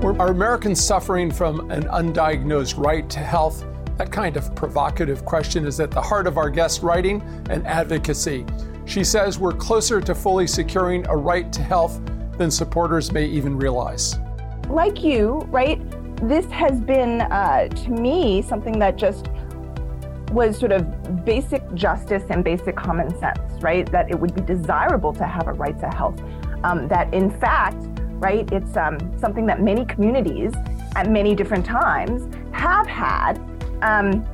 Are 0.00 0.28
Americans 0.28 0.82
suffering 0.82 1.28
from 1.28 1.72
an 1.72 1.82
undiagnosed 1.84 2.78
right 2.78 3.10
to 3.10 3.18
health? 3.18 3.64
That 3.96 4.12
kind 4.12 4.36
of 4.36 4.54
provocative 4.54 5.24
question 5.24 5.66
is 5.66 5.80
at 5.80 5.90
the 5.90 6.00
heart 6.00 6.28
of 6.28 6.38
our 6.38 6.50
guest 6.50 6.82
writing 6.82 7.20
and 7.50 7.66
advocacy. 7.66 8.46
She 8.86 9.02
says 9.02 9.40
we're 9.40 9.52
closer 9.52 10.00
to 10.00 10.14
fully 10.14 10.46
securing 10.46 11.04
a 11.08 11.16
right 11.16 11.52
to 11.52 11.62
health 11.62 12.00
than 12.38 12.48
supporters 12.48 13.10
may 13.10 13.26
even 13.26 13.58
realize. 13.58 14.14
Like 14.68 15.02
you, 15.02 15.40
right? 15.50 15.80
This 16.28 16.46
has 16.52 16.80
been, 16.80 17.22
uh, 17.22 17.66
to 17.66 17.90
me, 17.90 18.40
something 18.42 18.78
that 18.78 18.96
just 18.96 19.28
was 20.30 20.56
sort 20.56 20.70
of 20.70 21.24
basic 21.24 21.74
justice 21.74 22.22
and 22.30 22.44
basic 22.44 22.76
common 22.76 23.18
sense, 23.18 23.40
right? 23.60 23.90
That 23.90 24.10
it 24.10 24.18
would 24.18 24.32
be 24.32 24.42
desirable 24.42 25.12
to 25.14 25.26
have 25.26 25.48
a 25.48 25.52
right 25.54 25.78
to 25.80 25.88
health. 25.88 26.22
Um, 26.62 26.86
that 26.86 27.12
in 27.12 27.30
fact, 27.30 27.97
right? 28.18 28.50
It's 28.52 28.76
um, 28.76 28.98
something 29.18 29.46
that 29.46 29.62
many 29.62 29.84
communities 29.84 30.52
at 30.96 31.10
many 31.10 31.34
different 31.34 31.64
times 31.64 32.34
have 32.52 32.86
had. 32.86 33.38
Um, 33.82 34.24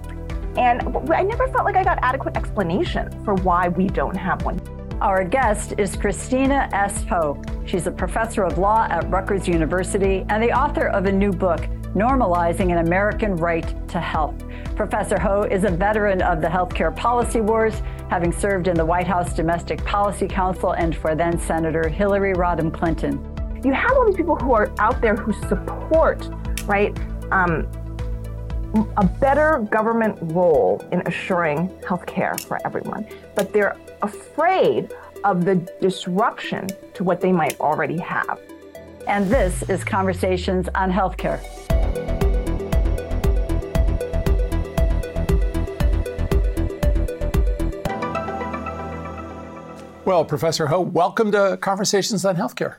and 0.56 0.82
I 1.12 1.22
never 1.22 1.48
felt 1.48 1.64
like 1.64 1.76
I 1.76 1.84
got 1.84 1.98
adequate 2.02 2.36
explanation 2.36 3.10
for 3.24 3.34
why 3.34 3.68
we 3.68 3.86
don't 3.88 4.16
have 4.16 4.44
one. 4.44 4.60
Our 5.00 5.24
guest 5.24 5.74
is 5.76 5.96
Christina 5.96 6.68
S. 6.72 7.04
Ho. 7.04 7.42
She's 7.66 7.86
a 7.86 7.90
professor 7.90 8.44
of 8.44 8.58
law 8.58 8.86
at 8.88 9.10
Rutgers 9.10 9.48
University 9.48 10.24
and 10.28 10.42
the 10.42 10.52
author 10.52 10.88
of 10.88 11.06
a 11.06 11.12
new 11.12 11.32
book, 11.32 11.60
Normalizing 11.94 12.72
an 12.72 12.78
American 12.78 13.36
Right 13.36 13.88
to 13.88 14.00
Health. 14.00 14.34
Professor 14.76 15.18
Ho 15.18 15.42
is 15.42 15.64
a 15.64 15.70
veteran 15.70 16.22
of 16.22 16.40
the 16.40 16.48
healthcare 16.48 16.94
policy 16.94 17.40
wars, 17.40 17.82
having 18.08 18.32
served 18.32 18.68
in 18.68 18.76
the 18.76 18.84
White 18.84 19.06
House 19.06 19.34
Domestic 19.34 19.84
Policy 19.84 20.28
Council 20.28 20.72
and 20.72 20.96
for 20.96 21.14
then 21.14 21.38
Senator 21.38 21.88
Hillary 21.88 22.32
Rodham 22.34 22.72
Clinton 22.72 23.33
you 23.64 23.72
have 23.72 23.92
all 23.96 24.04
these 24.06 24.16
people 24.16 24.36
who 24.36 24.52
are 24.52 24.70
out 24.78 25.00
there 25.00 25.16
who 25.16 25.32
support, 25.48 26.28
right, 26.66 26.94
um, 27.32 27.66
a 28.98 29.04
better 29.04 29.66
government 29.70 30.18
role 30.20 30.86
in 30.92 31.00
assuring 31.06 31.72
health 31.88 32.04
care 32.04 32.36
for 32.46 32.58
everyone, 32.66 33.06
but 33.34 33.52
they're 33.54 33.76
afraid 34.02 34.92
of 35.22 35.46
the 35.46 35.54
disruption 35.80 36.68
to 36.92 37.04
what 37.04 37.22
they 37.22 37.32
might 37.32 37.58
already 37.60 37.98
have. 37.98 38.38
And 39.06 39.30
this 39.30 39.62
is 39.70 39.82
Conversations 39.82 40.68
on 40.74 40.92
Healthcare. 40.92 41.40
Well, 50.04 50.26
Professor 50.26 50.66
Ho, 50.66 50.80
welcome 50.80 51.32
to 51.32 51.56
Conversations 51.62 52.26
on 52.26 52.36
Healthcare. 52.36 52.76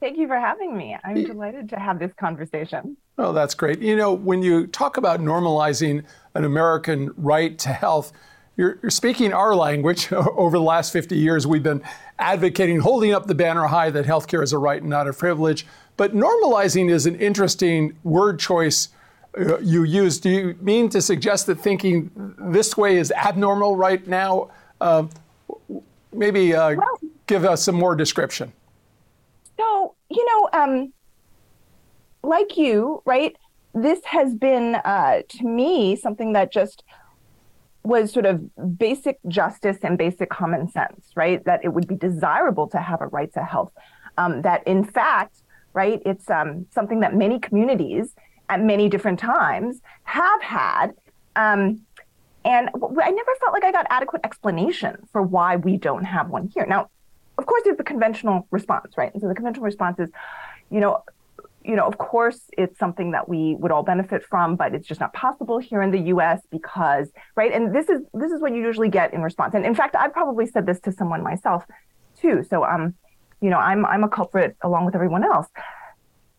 Thank 0.00 0.16
you 0.16 0.28
for 0.28 0.38
having 0.38 0.76
me. 0.76 0.96
I'm 1.02 1.24
delighted 1.24 1.68
to 1.70 1.78
have 1.78 1.98
this 1.98 2.12
conversation. 2.18 2.96
Oh, 3.16 3.32
that's 3.32 3.54
great. 3.54 3.80
You 3.80 3.96
know, 3.96 4.12
when 4.12 4.42
you 4.42 4.68
talk 4.68 4.96
about 4.96 5.20
normalizing 5.20 6.04
an 6.34 6.44
American 6.44 7.10
right 7.16 7.58
to 7.58 7.70
health, 7.70 8.12
you're, 8.56 8.78
you're, 8.80 8.90
speaking 8.90 9.32
our 9.32 9.56
language. 9.56 10.12
Over 10.12 10.56
the 10.56 10.62
last 10.62 10.92
50 10.92 11.16
years, 11.16 11.46
we've 11.46 11.62
been 11.62 11.82
advocating, 12.18 12.80
holding 12.80 13.12
up 13.12 13.26
the 13.26 13.34
banner 13.34 13.66
high 13.66 13.90
that 13.90 14.06
healthcare 14.06 14.42
is 14.42 14.52
a 14.52 14.58
right 14.58 14.80
and 14.80 14.90
not 14.90 15.08
a 15.08 15.12
privilege. 15.12 15.66
But 15.96 16.14
normalizing 16.14 16.90
is 16.90 17.06
an 17.06 17.16
interesting 17.16 17.96
word 18.04 18.38
choice 18.38 18.88
uh, 19.36 19.58
you 19.58 19.82
use. 19.82 20.18
Do 20.18 20.30
you 20.30 20.56
mean 20.60 20.88
to 20.90 21.02
suggest 21.02 21.46
that 21.46 21.56
thinking 21.56 22.34
this 22.38 22.76
way 22.76 22.96
is 22.96 23.12
abnormal 23.12 23.76
right 23.76 24.06
now? 24.06 24.50
Uh, 24.80 25.06
maybe 26.12 26.54
uh, 26.54 26.76
well, 26.76 27.00
give 27.26 27.44
us 27.44 27.62
some 27.62 27.74
more 27.74 27.94
description. 27.94 28.52
You 30.10 30.24
know, 30.26 30.48
um, 30.52 30.92
like 32.22 32.56
you, 32.56 33.02
right? 33.04 33.36
This 33.74 34.00
has 34.04 34.34
been, 34.34 34.76
uh, 34.76 35.22
to 35.28 35.44
me, 35.44 35.96
something 35.96 36.32
that 36.32 36.52
just 36.52 36.82
was 37.82 38.12
sort 38.12 38.26
of 38.26 38.78
basic 38.78 39.18
justice 39.28 39.78
and 39.82 39.96
basic 39.96 40.30
common 40.30 40.68
sense, 40.70 41.10
right? 41.14 41.44
That 41.44 41.64
it 41.64 41.68
would 41.68 41.86
be 41.86 41.96
desirable 41.96 42.68
to 42.68 42.78
have 42.78 43.00
a 43.00 43.06
right 43.06 43.32
to 43.34 43.44
health. 43.44 43.72
Um, 44.16 44.42
that 44.42 44.66
in 44.66 44.84
fact, 44.84 45.42
right, 45.72 46.02
it's 46.04 46.28
um, 46.28 46.66
something 46.70 47.00
that 47.00 47.14
many 47.14 47.38
communities 47.38 48.14
at 48.48 48.62
many 48.62 48.88
different 48.88 49.18
times 49.18 49.80
have 50.04 50.42
had. 50.42 50.88
Um, 51.36 51.82
and 52.44 52.70
I 52.74 53.10
never 53.10 53.34
felt 53.40 53.52
like 53.52 53.64
I 53.64 53.72
got 53.72 53.86
adequate 53.90 54.22
explanation 54.24 55.06
for 55.12 55.22
why 55.22 55.56
we 55.56 55.76
don't 55.76 56.04
have 56.04 56.30
one 56.30 56.50
here. 56.54 56.66
Now, 56.66 56.90
of 57.38 57.46
course, 57.46 57.62
there's 57.64 57.76
the 57.76 57.84
conventional 57.84 58.46
response, 58.50 58.92
right? 58.96 59.12
And 59.12 59.22
so 59.22 59.28
the 59.28 59.34
conventional 59.34 59.64
response 59.64 59.98
is, 59.98 60.10
you 60.70 60.80
know, 60.80 61.02
you 61.64 61.76
know, 61.76 61.86
of 61.86 61.98
course, 61.98 62.40
it's 62.56 62.78
something 62.78 63.10
that 63.12 63.28
we 63.28 63.54
would 63.56 63.70
all 63.70 63.82
benefit 63.82 64.24
from, 64.24 64.56
but 64.56 64.74
it's 64.74 64.86
just 64.86 65.00
not 65.00 65.12
possible 65.12 65.58
here 65.58 65.82
in 65.82 65.90
the 65.90 66.00
U.S. 66.14 66.40
because, 66.50 67.10
right? 67.36 67.52
And 67.52 67.74
this 67.74 67.88
is 67.88 68.00
this 68.14 68.32
is 68.32 68.40
what 68.40 68.54
you 68.54 68.62
usually 68.62 68.88
get 68.88 69.12
in 69.12 69.22
response. 69.22 69.54
And 69.54 69.66
in 69.66 69.74
fact, 69.74 69.94
I've 69.94 70.12
probably 70.12 70.46
said 70.46 70.66
this 70.66 70.80
to 70.80 70.92
someone 70.92 71.22
myself, 71.22 71.64
too. 72.20 72.44
So, 72.48 72.64
um, 72.64 72.94
you 73.40 73.50
know, 73.50 73.58
I'm 73.58 73.84
I'm 73.86 74.02
a 74.02 74.08
culprit 74.08 74.56
along 74.62 74.86
with 74.86 74.94
everyone 74.94 75.24
else. 75.24 75.46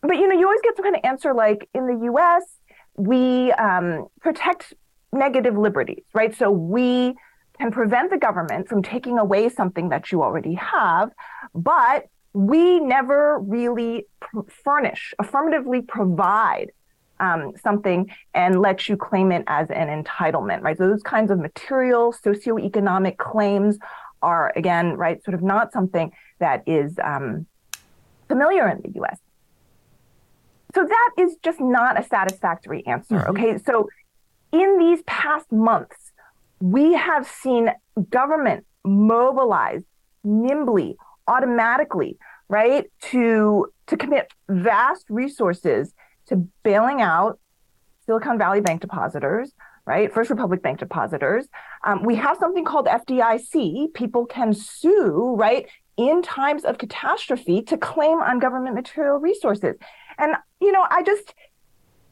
But 0.00 0.16
you 0.16 0.26
know, 0.26 0.38
you 0.38 0.46
always 0.46 0.60
get 0.62 0.76
some 0.76 0.84
kind 0.84 0.96
of 0.96 1.02
answer 1.04 1.34
like, 1.34 1.68
in 1.74 1.86
the 1.86 2.04
U.S., 2.06 2.42
we 2.96 3.52
um, 3.52 4.08
protect 4.20 4.74
negative 5.12 5.56
liberties, 5.56 6.04
right? 6.14 6.34
So 6.36 6.50
we 6.50 7.14
can 7.60 7.70
prevent 7.70 8.10
the 8.10 8.18
government 8.18 8.68
from 8.68 8.82
taking 8.82 9.18
away 9.18 9.48
something 9.48 9.90
that 9.90 10.10
you 10.10 10.22
already 10.22 10.54
have, 10.54 11.10
but 11.54 12.06
we 12.32 12.80
never 12.80 13.38
really 13.38 14.06
pr- 14.20 14.40
furnish, 14.64 15.12
affirmatively 15.18 15.82
provide 15.82 16.72
um, 17.18 17.52
something 17.62 18.10
and 18.32 18.62
let 18.62 18.88
you 18.88 18.96
claim 18.96 19.30
it 19.30 19.44
as 19.46 19.68
an 19.68 19.88
entitlement, 20.02 20.62
right? 20.62 20.78
So 20.78 20.88
those 20.88 21.02
kinds 21.02 21.30
of 21.30 21.38
material, 21.38 22.14
socioeconomic 22.14 23.18
claims 23.18 23.78
are, 24.22 24.52
again, 24.56 24.96
right, 24.96 25.22
sort 25.22 25.34
of 25.34 25.42
not 25.42 25.72
something 25.72 26.12
that 26.38 26.62
is 26.66 26.98
um, 27.02 27.46
familiar 28.28 28.68
in 28.68 28.80
the 28.80 29.00
US. 29.02 29.18
So 30.74 30.86
that 30.86 31.10
is 31.18 31.36
just 31.42 31.60
not 31.60 32.00
a 32.00 32.04
satisfactory 32.04 32.86
answer, 32.86 33.16
mm-hmm. 33.16 33.30
okay? 33.30 33.58
So 33.58 33.90
in 34.52 34.78
these 34.78 35.02
past 35.06 35.50
months, 35.52 36.09
we 36.60 36.94
have 36.94 37.26
seen 37.26 37.70
government 38.10 38.66
mobilize 38.84 39.82
nimbly, 40.24 40.96
automatically, 41.26 42.18
right, 42.48 42.90
to 43.10 43.66
to 43.86 43.96
commit 43.96 44.32
vast 44.48 45.06
resources 45.08 45.92
to 46.26 46.36
bailing 46.62 47.02
out 47.02 47.38
Silicon 48.06 48.38
Valley 48.38 48.60
Bank 48.60 48.80
depositors, 48.80 49.52
right? 49.86 50.12
First 50.12 50.30
Republic 50.30 50.62
Bank 50.62 50.78
depositors. 50.78 51.48
Um, 51.84 52.04
we 52.04 52.14
have 52.16 52.36
something 52.38 52.64
called 52.64 52.86
FDIC. 52.86 53.92
People 53.94 54.26
can 54.26 54.52
sue, 54.52 55.34
right, 55.36 55.66
in 55.96 56.22
times 56.22 56.64
of 56.64 56.78
catastrophe 56.78 57.62
to 57.62 57.76
claim 57.76 58.20
on 58.20 58.38
government 58.38 58.74
material 58.74 59.18
resources. 59.18 59.76
And, 60.18 60.34
you 60.60 60.72
know, 60.72 60.86
I 60.88 61.02
just, 61.02 61.34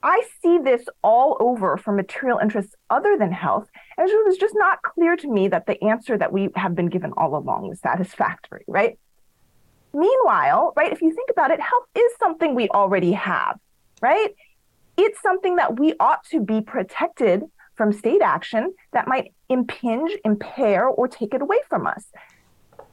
I 0.03 0.23
see 0.43 0.59
this 0.59 0.85
all 1.03 1.37
over 1.41 1.77
for 1.77 1.93
material 1.93 2.39
interests 2.39 2.75
other 2.89 3.17
than 3.19 3.33
health. 3.33 3.69
And 3.97 4.09
it 4.09 4.27
was 4.27 4.37
just 4.37 4.55
not 4.57 4.83
clear 4.83 5.17
to 5.17 5.29
me 5.29 5.49
that 5.49 5.67
the 5.67 5.83
answer 5.83 6.17
that 6.17 6.33
we 6.33 6.51
have 6.55 6.75
been 6.75 6.87
given 6.89 7.13
all 7.17 7.37
along 7.37 7.69
was 7.69 7.81
satisfactory, 7.81 8.65
right? 8.69 8.99
Meanwhile, 9.93 10.75
right, 10.77 10.93
if 10.93 11.03
you 11.03 11.13
think 11.13 11.31
about 11.31 11.51
it, 11.51 11.61
health 11.61 11.85
is 11.97 12.13
something 12.21 12.55
we 12.55 12.69
already 12.69 13.13
have, 13.13 13.59
right? 14.01 14.35
It's 14.97 15.21
something 15.23 15.57
that 15.57 15.79
we 15.79 15.95
ought 15.99 16.25
to 16.27 16.41
be 16.41 16.61
protected 16.61 17.43
from 17.75 17.93
state 17.93 18.23
action 18.23 18.75
that 18.93 19.09
might 19.09 19.33
impinge, 19.49 20.13
impair, 20.25 20.87
or 20.87 21.09
take 21.09 21.35
it 21.35 21.43
away 21.43 21.59
from 21.69 21.87
us. 21.87 22.05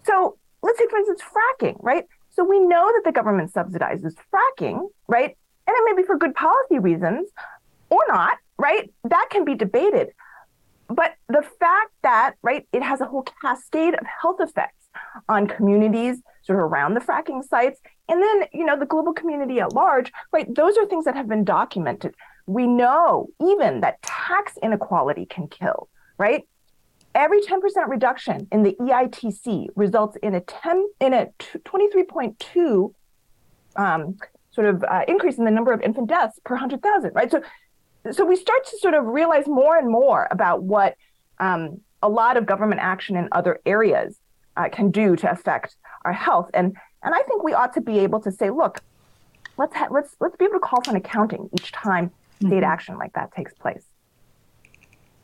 So 0.04 0.38
let's 0.64 0.80
take, 0.80 0.90
for 0.90 0.98
instance, 0.98 1.22
fracking, 1.22 1.78
right? 1.80 2.06
So 2.32 2.44
we 2.44 2.60
know 2.60 2.92
that 2.94 3.02
the 3.04 3.12
government 3.12 3.54
subsidizes 3.54 4.16
fracking, 4.34 4.90
right? 5.08 5.38
And 5.68 5.76
it 5.76 5.84
may 5.86 6.02
be 6.02 6.06
for 6.06 6.18
good 6.18 6.36
policy 6.36 6.80
reasons 6.80 7.30
or 7.90 8.02
not, 8.08 8.38
right? 8.58 8.92
That 9.04 9.28
can 9.30 9.46
be 9.46 9.56
debated. 9.56 10.10
But 10.88 11.16
the 11.28 11.44
fact 11.60 11.92
that, 12.04 12.36
right, 12.44 12.68
it 12.72 12.84
has 12.84 13.02
a 13.02 13.06
whole 13.06 13.26
cascade 13.42 13.96
of 13.96 14.06
health 14.22 14.40
effects 14.40 14.88
on 15.28 15.48
communities 15.48 16.22
sort 16.44 16.60
of 16.60 16.66
around 16.66 16.94
the 16.94 17.00
fracking 17.00 17.44
sites, 17.44 17.80
and 18.08 18.22
then, 18.22 18.48
you 18.54 18.66
know, 18.66 18.78
the 18.78 18.86
global 18.86 19.14
community 19.14 19.60
at 19.60 19.74
large, 19.74 20.12
right, 20.32 20.54
those 20.54 20.78
are 20.78 20.86
things 20.86 21.06
that 21.06 21.16
have 21.16 21.28
been 21.28 21.44
documented. 21.44 22.14
We 22.46 22.68
know 22.68 23.30
even 23.42 23.82
that 23.82 24.02
tax 24.04 24.54
inequality 24.62 25.26
can 25.26 25.48
kill, 25.48 25.90
right? 26.20 26.48
Every 27.16 27.42
10% 27.42 27.62
reduction 27.88 28.48
in 28.52 28.62
the 28.62 28.76
EITC 28.80 29.70
results 29.76 30.18
in 30.22 30.36
a 30.36 30.42
10 30.42 30.88
in 31.00 31.14
a 31.14 31.28
23.2 31.40 32.94
um, 33.78 34.18
sort 34.56 34.68
of 34.68 34.84
uh, 34.84 35.02
increase 35.08 35.38
in 35.38 35.46
the 35.46 35.52
number 35.52 35.74
of 35.74 35.82
infant 35.82 36.08
deaths 36.08 36.40
per 36.46 36.56
100,000, 36.56 37.12
right? 37.14 37.30
So, 37.30 37.42
so 38.12 38.26
we 38.26 38.36
start 38.36 38.66
to 38.66 38.78
sort 38.80 38.94
of 38.94 39.06
realize 39.06 39.48
more 39.48 39.78
and 39.78 39.90
more 39.90 40.28
about 40.32 40.64
what 40.64 40.96
um, 41.40 41.82
a 42.02 42.10
lot 42.10 42.38
of 42.38 42.46
government 42.46 42.82
action 42.82 43.18
in 43.18 43.28
other 43.32 43.60
areas 43.66 44.18
uh, 44.56 44.70
can 44.70 44.90
do 44.90 45.16
to 45.18 45.30
affect 45.30 45.76
our 46.06 46.14
health. 46.14 46.50
And, 46.54 46.78
and 47.04 47.14
I 47.14 47.22
think 47.24 47.44
we 47.44 47.54
ought 47.54 47.74
to 47.74 47.82
be 47.82 48.00
able 48.00 48.22
to 48.22 48.32
say, 48.32 48.50
look, 48.50 48.80
let's 49.58 49.76
ha- 49.76 49.88
let's 49.92 50.16
let's 50.20 50.36
be 50.36 50.46
able 50.46 50.56
to 50.56 50.60
call 50.60 50.82
for 50.82 50.92
an 50.92 50.98
accounting 50.98 51.50
each 51.54 51.72
time 51.72 52.12
state 52.40 52.50
mm-hmm. 52.50 52.64
action 52.64 52.98
like 52.98 53.14
that 53.14 53.34
takes 53.34 53.54
place. 53.54 53.84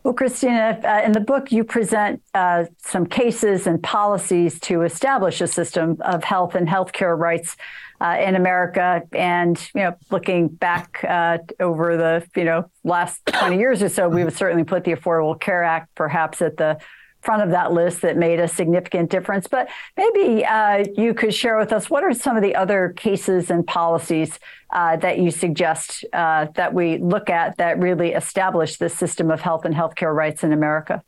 Well, 0.03 0.15
Christina, 0.15 0.79
uh, 0.83 1.05
in 1.05 1.11
the 1.11 1.19
book, 1.19 1.51
you 1.51 1.63
present 1.63 2.23
uh, 2.33 2.65
some 2.79 3.05
cases 3.05 3.67
and 3.67 3.81
policies 3.83 4.59
to 4.61 4.81
establish 4.81 5.41
a 5.41 5.47
system 5.47 5.97
of 6.01 6.23
health 6.23 6.55
and 6.55 6.67
healthcare 6.67 7.15
rights 7.15 7.55
uh, 8.01 8.17
in 8.19 8.35
America. 8.35 9.03
And 9.13 9.57
you 9.75 9.81
know, 9.81 9.95
looking 10.09 10.47
back 10.47 11.03
uh, 11.07 11.37
over 11.59 11.95
the 11.95 12.25
you 12.35 12.43
know 12.43 12.69
last 12.83 13.25
20 13.27 13.57
years 13.57 13.83
or 13.83 13.89
so, 13.89 14.09
we 14.09 14.23
would 14.23 14.35
certainly 14.35 14.63
put 14.63 14.83
the 14.83 14.93
Affordable 14.93 15.39
Care 15.39 15.63
Act 15.63 15.93
perhaps 15.95 16.41
at 16.41 16.57
the 16.57 16.79
front 17.21 17.43
of 17.43 17.51
that 17.51 17.71
list 17.71 18.01
that 18.01 18.17
made 18.17 18.39
a 18.39 18.47
significant 18.47 19.11
difference. 19.11 19.47
But 19.47 19.69
maybe 19.95 20.43
uh, 20.43 20.85
you 20.97 21.13
could 21.13 21.35
share 21.35 21.57
with 21.57 21.71
us 21.71 21.87
what 21.87 22.03
are 22.03 22.13
some 22.13 22.35
of 22.35 22.41
the 22.41 22.55
other 22.55 22.93
cases 22.97 23.51
and 23.51 23.65
policies 23.65 24.39
uh, 24.71 24.97
that 24.97 25.19
you 25.19 25.29
suggest 25.29 26.03
uh, 26.13 26.47
that 26.55 26.73
we 26.73 26.97
look 26.97 27.29
at 27.29 27.57
that 27.57 27.77
really 27.77 28.13
establish 28.13 28.77
this 28.77 28.95
system 28.95 29.29
of 29.29 29.41
health 29.41 29.65
and 29.65 29.75
healthcare 29.75 30.13
rights 30.13 30.43
in 30.43 30.51
America? 30.51 31.03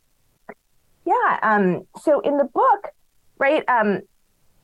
Yeah. 1.06 1.40
Um, 1.42 1.88
so 2.00 2.20
in 2.20 2.38
the 2.38 2.46
book, 2.46 2.90
right. 3.40 3.68
Um, 3.68 4.02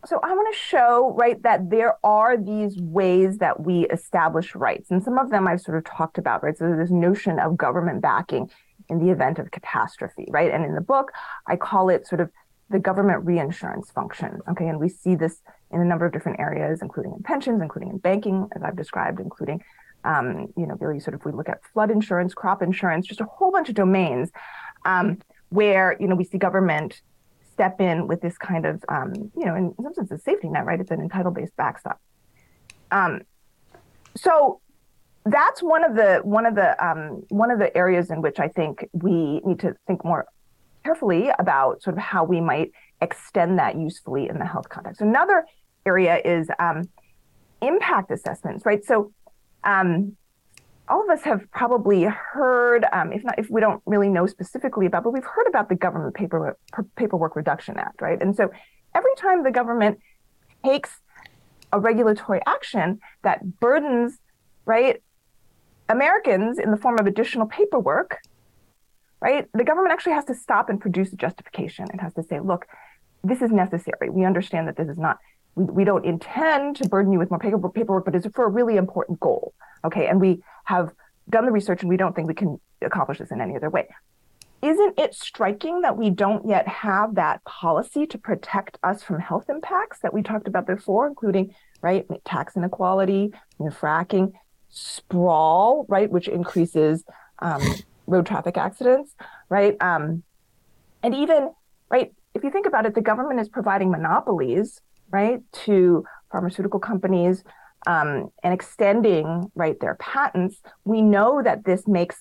so 0.05 0.19
I 0.23 0.33
want 0.33 0.53
to 0.53 0.59
show 0.59 1.13
right 1.17 1.41
that 1.43 1.69
there 1.69 1.97
are 2.03 2.37
these 2.37 2.77
ways 2.77 3.39
that 3.39 3.61
we 3.65 3.87
establish 3.87 4.55
rights, 4.55 4.91
and 4.91 5.03
some 5.03 5.17
of 5.17 5.29
them 5.29 5.47
I've 5.47 5.61
sort 5.61 5.77
of 5.77 5.83
talked 5.83 6.17
about. 6.17 6.43
Right. 6.43 6.57
So 6.57 6.75
this 6.75 6.91
notion 6.91 7.39
of 7.39 7.57
government 7.57 8.01
backing 8.01 8.49
in 8.89 9.05
the 9.05 9.11
event 9.11 9.39
of 9.39 9.51
catastrophe, 9.51 10.25
right? 10.29 10.51
And 10.51 10.65
in 10.65 10.73
the 10.73 10.81
book, 10.81 11.11
I 11.47 11.55
call 11.55 11.89
it 11.89 12.07
sort 12.07 12.21
of 12.21 12.29
the 12.69 12.79
government 12.79 13.25
reinsurance 13.25 13.91
function. 13.91 14.39
Okay. 14.49 14.67
And 14.67 14.79
we 14.79 14.89
see 14.89 15.15
this 15.15 15.41
in 15.71 15.81
a 15.81 15.85
number 15.85 16.05
of 16.05 16.13
different 16.13 16.39
areas, 16.39 16.81
including 16.81 17.13
in 17.13 17.23
pensions, 17.23 17.61
including 17.61 17.89
in 17.89 17.97
banking, 17.97 18.47
as 18.55 18.63
I've 18.63 18.75
described, 18.75 19.19
including, 19.19 19.63
um, 20.03 20.47
you 20.57 20.65
know, 20.65 20.75
really 20.79 20.99
sort 20.99 21.13
of 21.13 21.25
we 21.25 21.31
look 21.31 21.49
at 21.49 21.63
flood 21.73 21.91
insurance, 21.91 22.33
crop 22.33 22.61
insurance, 22.61 23.05
just 23.05 23.21
a 23.21 23.25
whole 23.25 23.51
bunch 23.51 23.69
of 23.69 23.75
domains 23.75 24.31
um, 24.85 25.19
where, 25.49 25.97
you 25.99 26.07
know, 26.07 26.15
we 26.15 26.23
see 26.23 26.37
government 26.37 27.01
step 27.59 27.81
in 27.81 28.07
with 28.07 28.21
this 28.21 28.37
kind 28.37 28.65
of, 28.65 28.81
um, 28.87 29.11
you 29.35 29.45
know, 29.45 29.53
in 29.53 29.75
some 29.83 29.93
sense, 29.93 30.11
a 30.11 30.17
safety 30.17 30.47
net, 30.47 30.65
right? 30.65 30.79
It's 30.79 30.91
an 30.91 31.01
entitled 31.01 31.35
based 31.35 31.53
backstop. 31.57 31.99
Um, 32.89 33.23
so 34.15 34.61
that's 35.25 35.61
one 35.61 35.83
of 35.83 35.93
the 35.93 36.21
one 36.23 36.45
of 36.45 36.55
the 36.55 36.69
um, 36.83 37.23
one 37.27 37.51
of 37.51 37.59
the 37.59 37.75
areas 37.75 38.11
in 38.11 38.21
which 38.21 38.39
I 38.39 38.47
think 38.47 38.87
we 38.93 39.41
need 39.43 39.59
to 39.59 39.75
think 39.87 40.05
more 40.05 40.25
carefully 40.85 41.29
about 41.37 41.83
sort 41.83 41.97
of 41.97 42.01
how 42.01 42.23
we 42.23 42.39
might 42.39 42.71
extend 43.01 43.59
that 43.59 43.77
usefully 43.77 44.29
in 44.29 44.39
the 44.39 44.45
health 44.45 44.69
context. 44.69 45.01
Another 45.01 45.45
area 45.85 46.21
is 46.23 46.47
um, 46.59 46.87
impact 47.61 48.09
assessments, 48.09 48.65
right? 48.65 48.85
So 48.85 49.11
um, 49.65 50.15
all 50.89 51.03
of 51.03 51.09
us 51.09 51.23
have 51.23 51.49
probably 51.51 52.03
heard, 52.03 52.85
um, 52.91 53.13
if 53.13 53.23
not, 53.23 53.37
if 53.37 53.49
we 53.49 53.61
don't 53.61 53.81
really 53.85 54.09
know 54.09 54.25
specifically 54.25 54.85
about, 54.85 55.03
but 55.03 55.11
we've 55.11 55.23
heard 55.23 55.47
about 55.47 55.69
the 55.69 55.75
Government 55.75 56.15
Paper, 56.15 56.57
Paperwork 56.95 57.35
Reduction 57.35 57.77
Act, 57.77 58.01
right? 58.01 58.19
And 58.21 58.35
so 58.35 58.49
every 58.95 59.15
time 59.17 59.43
the 59.43 59.51
government 59.51 59.99
takes 60.63 61.01
a 61.71 61.79
regulatory 61.79 62.41
action 62.47 62.99
that 63.21 63.59
burdens, 63.59 64.17
right, 64.65 65.01
Americans 65.87 66.57
in 66.57 66.71
the 66.71 66.77
form 66.77 66.99
of 66.99 67.05
additional 67.05 67.45
paperwork, 67.45 68.17
right? 69.21 69.47
The 69.53 69.63
government 69.63 69.93
actually 69.93 70.13
has 70.13 70.25
to 70.25 70.35
stop 70.35 70.69
and 70.69 70.81
produce 70.81 71.13
a 71.13 71.15
justification. 71.15 71.85
It 71.93 71.99
has 72.01 72.13
to 72.15 72.23
say, 72.23 72.39
look, 72.39 72.65
this 73.23 73.41
is 73.41 73.51
necessary. 73.51 74.09
We 74.09 74.25
understand 74.25 74.67
that 74.67 74.77
this 74.77 74.87
is 74.87 74.97
not, 74.97 75.17
we, 75.55 75.65
we 75.65 75.83
don't 75.83 76.05
intend 76.05 76.77
to 76.77 76.89
burden 76.89 77.11
you 77.11 77.19
with 77.19 77.29
more 77.29 77.39
paper, 77.39 77.57
paperwork, 77.69 78.05
but 78.05 78.15
it's 78.15 78.27
for 78.33 78.45
a 78.45 78.49
really 78.49 78.77
important 78.77 79.19
goal. 79.19 79.53
Okay. 79.85 80.07
And 80.07 80.19
we 80.19 80.41
have 80.69 80.93
done 81.29 81.45
the 81.45 81.51
research 81.51 81.81
and 81.81 81.89
we 81.89 81.97
don't 81.97 82.15
think 82.15 82.27
we 82.27 82.33
can 82.35 82.59
accomplish 82.81 83.17
this 83.17 83.31
in 83.31 83.41
any 83.41 83.55
other 83.55 83.71
way. 83.71 83.87
Isn't 84.61 84.99
it 84.99 85.15
striking 85.15 85.81
that 85.81 85.97
we 85.97 86.11
don't 86.11 86.47
yet 86.47 86.67
have 86.67 87.15
that 87.15 87.43
policy 87.43 88.05
to 88.07 88.17
protect 88.17 88.77
us 88.83 89.01
from 89.01 89.19
health 89.19 89.49
impacts 89.49 89.99
that 89.99 90.13
we 90.13 90.21
talked 90.21 90.47
about 90.47 90.67
before, 90.67 91.07
including 91.07 91.55
right 91.81 92.05
tax 92.23 92.55
inequality, 92.55 93.31
you 93.57 93.65
know, 93.65 93.71
fracking, 93.71 94.33
sprawl, 94.69 95.85
right, 95.87 96.11
which 96.11 96.27
increases 96.27 97.03
um, 97.39 97.63
road 98.05 98.27
traffic 98.27 98.55
accidents, 98.57 99.15
right? 99.47 99.75
Um, 99.81 100.21
and 101.01 101.15
even, 101.15 101.51
right, 101.89 102.13
if 102.35 102.43
you 102.43 102.51
think 102.51 102.67
about 102.67 102.85
it, 102.85 102.93
the 102.93 103.01
government 103.01 103.39
is 103.39 103.49
providing 103.49 103.89
monopolies, 103.89 104.81
right, 105.09 105.39
to 105.65 106.03
pharmaceutical 106.31 106.79
companies 106.79 107.43
um, 107.87 108.31
and 108.43 108.53
extending, 108.53 109.51
right, 109.55 109.79
their 109.79 109.95
patents. 109.95 110.61
We 110.85 111.01
know 111.01 111.41
that 111.43 111.65
this 111.65 111.87
makes 111.87 112.17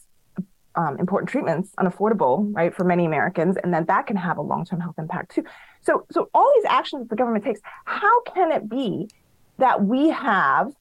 um, 0.75 0.97
important 0.99 1.29
treatments 1.29 1.73
unaffordable, 1.79 2.55
right, 2.55 2.75
for 2.75 2.85
many 2.85 3.05
Americans, 3.05 3.57
and 3.63 3.75
then 3.75 3.85
that 3.87 4.07
can 4.07 4.17
have 4.17 4.39
a 4.39 4.43
long-term 4.43 4.81
health 4.81 4.95
impact 4.99 5.35
too. 5.35 5.45
So, 5.81 6.07
so 6.11 6.31
all 6.35 6.51
these 6.57 6.67
actions 6.69 7.03
that 7.03 7.11
the 7.11 7.17
government 7.17 7.45
takes, 7.45 7.61
how 7.85 8.23
can 8.23 8.53
it 8.53 8.69
be 8.69 9.09
that 9.59 9.85
we 9.85 10.09
have 10.11 10.73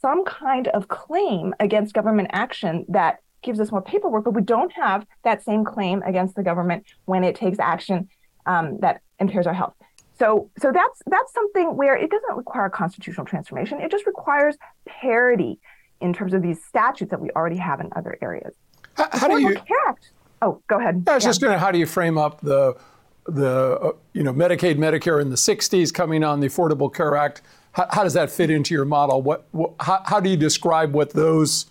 some 0.00 0.24
kind 0.24 0.68
of 0.68 0.88
claim 0.88 1.52
against 1.60 1.94
government 1.94 2.28
action 2.32 2.86
that 2.88 3.18
gives 3.42 3.60
us 3.60 3.70
more 3.70 3.82
paperwork, 3.82 4.24
but 4.24 4.34
we 4.34 4.42
don't 4.42 4.72
have 4.72 5.06
that 5.24 5.42
same 5.42 5.64
claim 5.64 6.02
against 6.02 6.36
the 6.36 6.42
government 6.42 6.84
when 7.06 7.24
it 7.24 7.34
takes 7.34 7.58
action 7.58 8.08
um, 8.46 8.78
that 8.80 9.00
impairs 9.18 9.46
our 9.46 9.54
health. 9.54 9.74
So, 10.20 10.50
so 10.58 10.70
that's 10.70 11.02
that's 11.06 11.32
something 11.32 11.78
where 11.78 11.96
it 11.96 12.10
doesn't 12.10 12.36
require 12.36 12.68
constitutional 12.68 13.24
transformation. 13.24 13.80
It 13.80 13.90
just 13.90 14.04
requires 14.04 14.54
parity 14.86 15.58
in 16.02 16.12
terms 16.12 16.34
of 16.34 16.42
these 16.42 16.62
statutes 16.62 17.10
that 17.10 17.20
we 17.20 17.30
already 17.30 17.56
have 17.56 17.80
in 17.80 17.88
other 17.96 18.18
areas. 18.20 18.52
How, 18.96 19.08
how 19.12 19.28
do 19.28 19.40
you? 19.40 19.56
Act, 19.88 20.10
oh, 20.42 20.60
go 20.68 20.78
ahead. 20.78 21.04
I 21.08 21.14
was 21.14 21.24
yeah. 21.24 21.30
just 21.30 21.40
going 21.40 21.54
to. 21.54 21.58
How 21.58 21.72
do 21.72 21.78
you 21.78 21.86
frame 21.86 22.18
up 22.18 22.42
the 22.42 22.76
the 23.24 23.78
uh, 23.80 23.92
you 24.12 24.22
know 24.22 24.34
Medicaid, 24.34 24.76
Medicare 24.76 25.22
in 25.22 25.30
the 25.30 25.36
'60s 25.36 25.92
coming 25.92 26.22
on 26.22 26.40
the 26.40 26.48
Affordable 26.48 26.92
Care 26.92 27.16
Act? 27.16 27.40
How, 27.72 27.86
how 27.90 28.02
does 28.02 28.12
that 28.12 28.30
fit 28.30 28.50
into 28.50 28.74
your 28.74 28.84
model? 28.84 29.22
What, 29.22 29.46
what 29.52 29.72
how, 29.80 30.02
how, 30.04 30.20
do 30.20 30.28
you 30.28 30.36
describe 30.36 30.92
what 30.92 31.14
those 31.14 31.64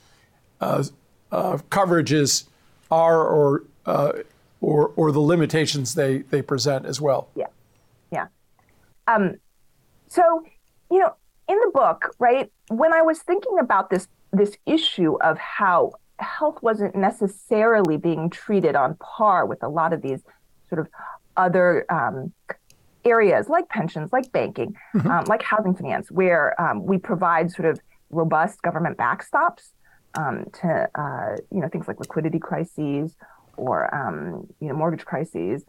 uh, 0.60 0.84
uh, 1.32 1.58
coverages 1.70 2.46
are, 2.90 3.28
or 3.28 3.64
uh, 3.86 4.14
or 4.60 4.92
or 4.96 5.12
the 5.12 5.20
limitations 5.20 5.94
they 5.94 6.20
they 6.20 6.42
present 6.42 6.88
as 6.88 7.00
well? 7.00 7.30
Yeah, 7.36 7.44
yeah. 7.44 7.49
Um, 9.10 9.36
so 10.08 10.44
you 10.92 11.00
know, 11.00 11.14
in 11.48 11.58
the 11.58 11.72
book, 11.74 12.16
right, 12.20 12.52
when 12.70 12.94
I 12.94 13.02
was 13.02 13.20
thinking 13.20 13.58
about 13.60 13.90
this 13.90 14.08
this 14.32 14.56
issue 14.66 15.18
of 15.22 15.38
how 15.38 15.92
health 16.20 16.62
wasn't 16.62 16.96
necessarily 16.96 17.98
being 17.98 18.30
treated 18.30 18.76
on 18.76 18.96
par 18.96 19.46
with 19.46 19.64
a 19.64 19.70
lot 19.70 19.94
of 19.94 20.02
these 20.02 20.22
sort 20.68 20.80
of 20.80 20.88
other 21.38 21.86
um, 21.90 22.34
areas 23.06 23.50
like 23.50 23.68
pensions, 23.70 24.12
like 24.12 24.32
banking, 24.32 24.76
mm-hmm. 24.94 25.10
um, 25.10 25.26
like 25.26 25.42
housing 25.42 25.74
finance, 25.74 26.12
where 26.12 26.60
um, 26.62 26.86
we 26.86 26.98
provide 26.98 27.52
sort 27.52 27.70
of 27.70 27.80
robust 28.12 28.62
government 28.62 28.98
backstops 28.98 29.72
um, 30.18 30.46
to 30.54 30.90
uh, 30.96 31.36
you 31.52 31.62
know 31.62 31.68
things 31.70 31.88
like 31.88 32.00
liquidity 32.00 32.40
crises 32.40 33.16
or 33.58 33.94
um, 33.96 34.48
you 34.60 34.68
know 34.68 34.76
mortgage 34.76 35.06
crises. 35.06 35.64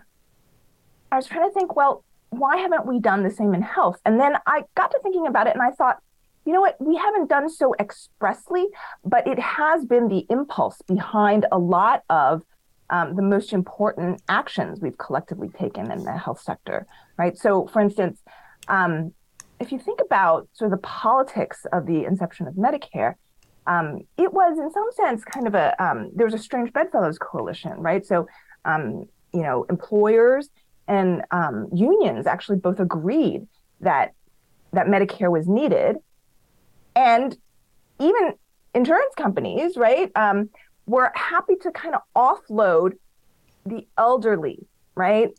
I 1.12 1.16
was 1.16 1.26
trying 1.26 1.48
to 1.48 1.52
think, 1.52 1.74
well, 1.74 2.04
why 2.30 2.56
haven't 2.56 2.86
we 2.86 3.00
done 3.00 3.22
the 3.22 3.30
same 3.30 3.54
in 3.54 3.62
health? 3.62 4.00
And 4.04 4.18
then 4.18 4.36
I 4.46 4.64
got 4.74 4.90
to 4.92 5.00
thinking 5.02 5.26
about 5.26 5.46
it, 5.46 5.54
and 5.54 5.62
I 5.62 5.70
thought, 5.70 5.98
you 6.46 6.52
know 6.52 6.60
what, 6.60 6.76
we 6.80 6.96
haven't 6.96 7.28
done 7.28 7.50
so 7.50 7.74
expressly, 7.78 8.66
but 9.04 9.26
it 9.26 9.38
has 9.38 9.84
been 9.84 10.08
the 10.08 10.26
impulse 10.30 10.80
behind 10.86 11.46
a 11.52 11.58
lot 11.58 12.02
of 12.08 12.42
um, 12.88 13.14
the 13.14 13.22
most 13.22 13.52
important 13.52 14.22
actions 14.28 14.80
we've 14.80 14.98
collectively 14.98 15.48
taken 15.48 15.90
in 15.90 16.02
the 16.02 16.16
health 16.16 16.40
sector, 16.40 16.86
right? 17.16 17.36
So, 17.36 17.66
for 17.68 17.80
instance, 17.80 18.20
um, 18.68 19.12
if 19.60 19.70
you 19.70 19.78
think 19.78 20.00
about 20.00 20.48
sort 20.54 20.72
of 20.72 20.78
the 20.78 20.86
politics 20.86 21.66
of 21.72 21.86
the 21.86 22.04
inception 22.04 22.48
of 22.48 22.54
Medicare, 22.54 23.14
um, 23.66 24.00
it 24.16 24.32
was 24.32 24.58
in 24.58 24.72
some 24.72 24.88
sense 24.96 25.22
kind 25.24 25.46
of 25.46 25.54
a 25.54 25.80
um, 25.82 26.10
there 26.14 26.26
was 26.26 26.34
a 26.34 26.38
strange 26.38 26.72
bedfellows 26.72 27.18
coalition, 27.18 27.72
right? 27.78 28.04
So, 28.04 28.26
um, 28.64 29.04
you 29.32 29.42
know, 29.42 29.64
employers 29.68 30.48
and 30.90 31.22
um, 31.30 31.68
unions 31.72 32.26
actually 32.26 32.58
both 32.58 32.80
agreed 32.80 33.46
that 33.80 34.12
that 34.72 34.86
Medicare 34.86 35.30
was 35.30 35.48
needed, 35.48 35.96
and 36.94 37.36
even 37.98 38.34
insurance 38.74 39.14
companies, 39.16 39.76
right, 39.76 40.10
um, 40.16 40.50
we're 40.86 41.10
happy 41.14 41.54
to 41.62 41.70
kind 41.70 41.94
of 41.94 42.02
offload 42.16 42.92
the 43.64 43.86
elderly, 43.96 44.66
right? 44.94 45.30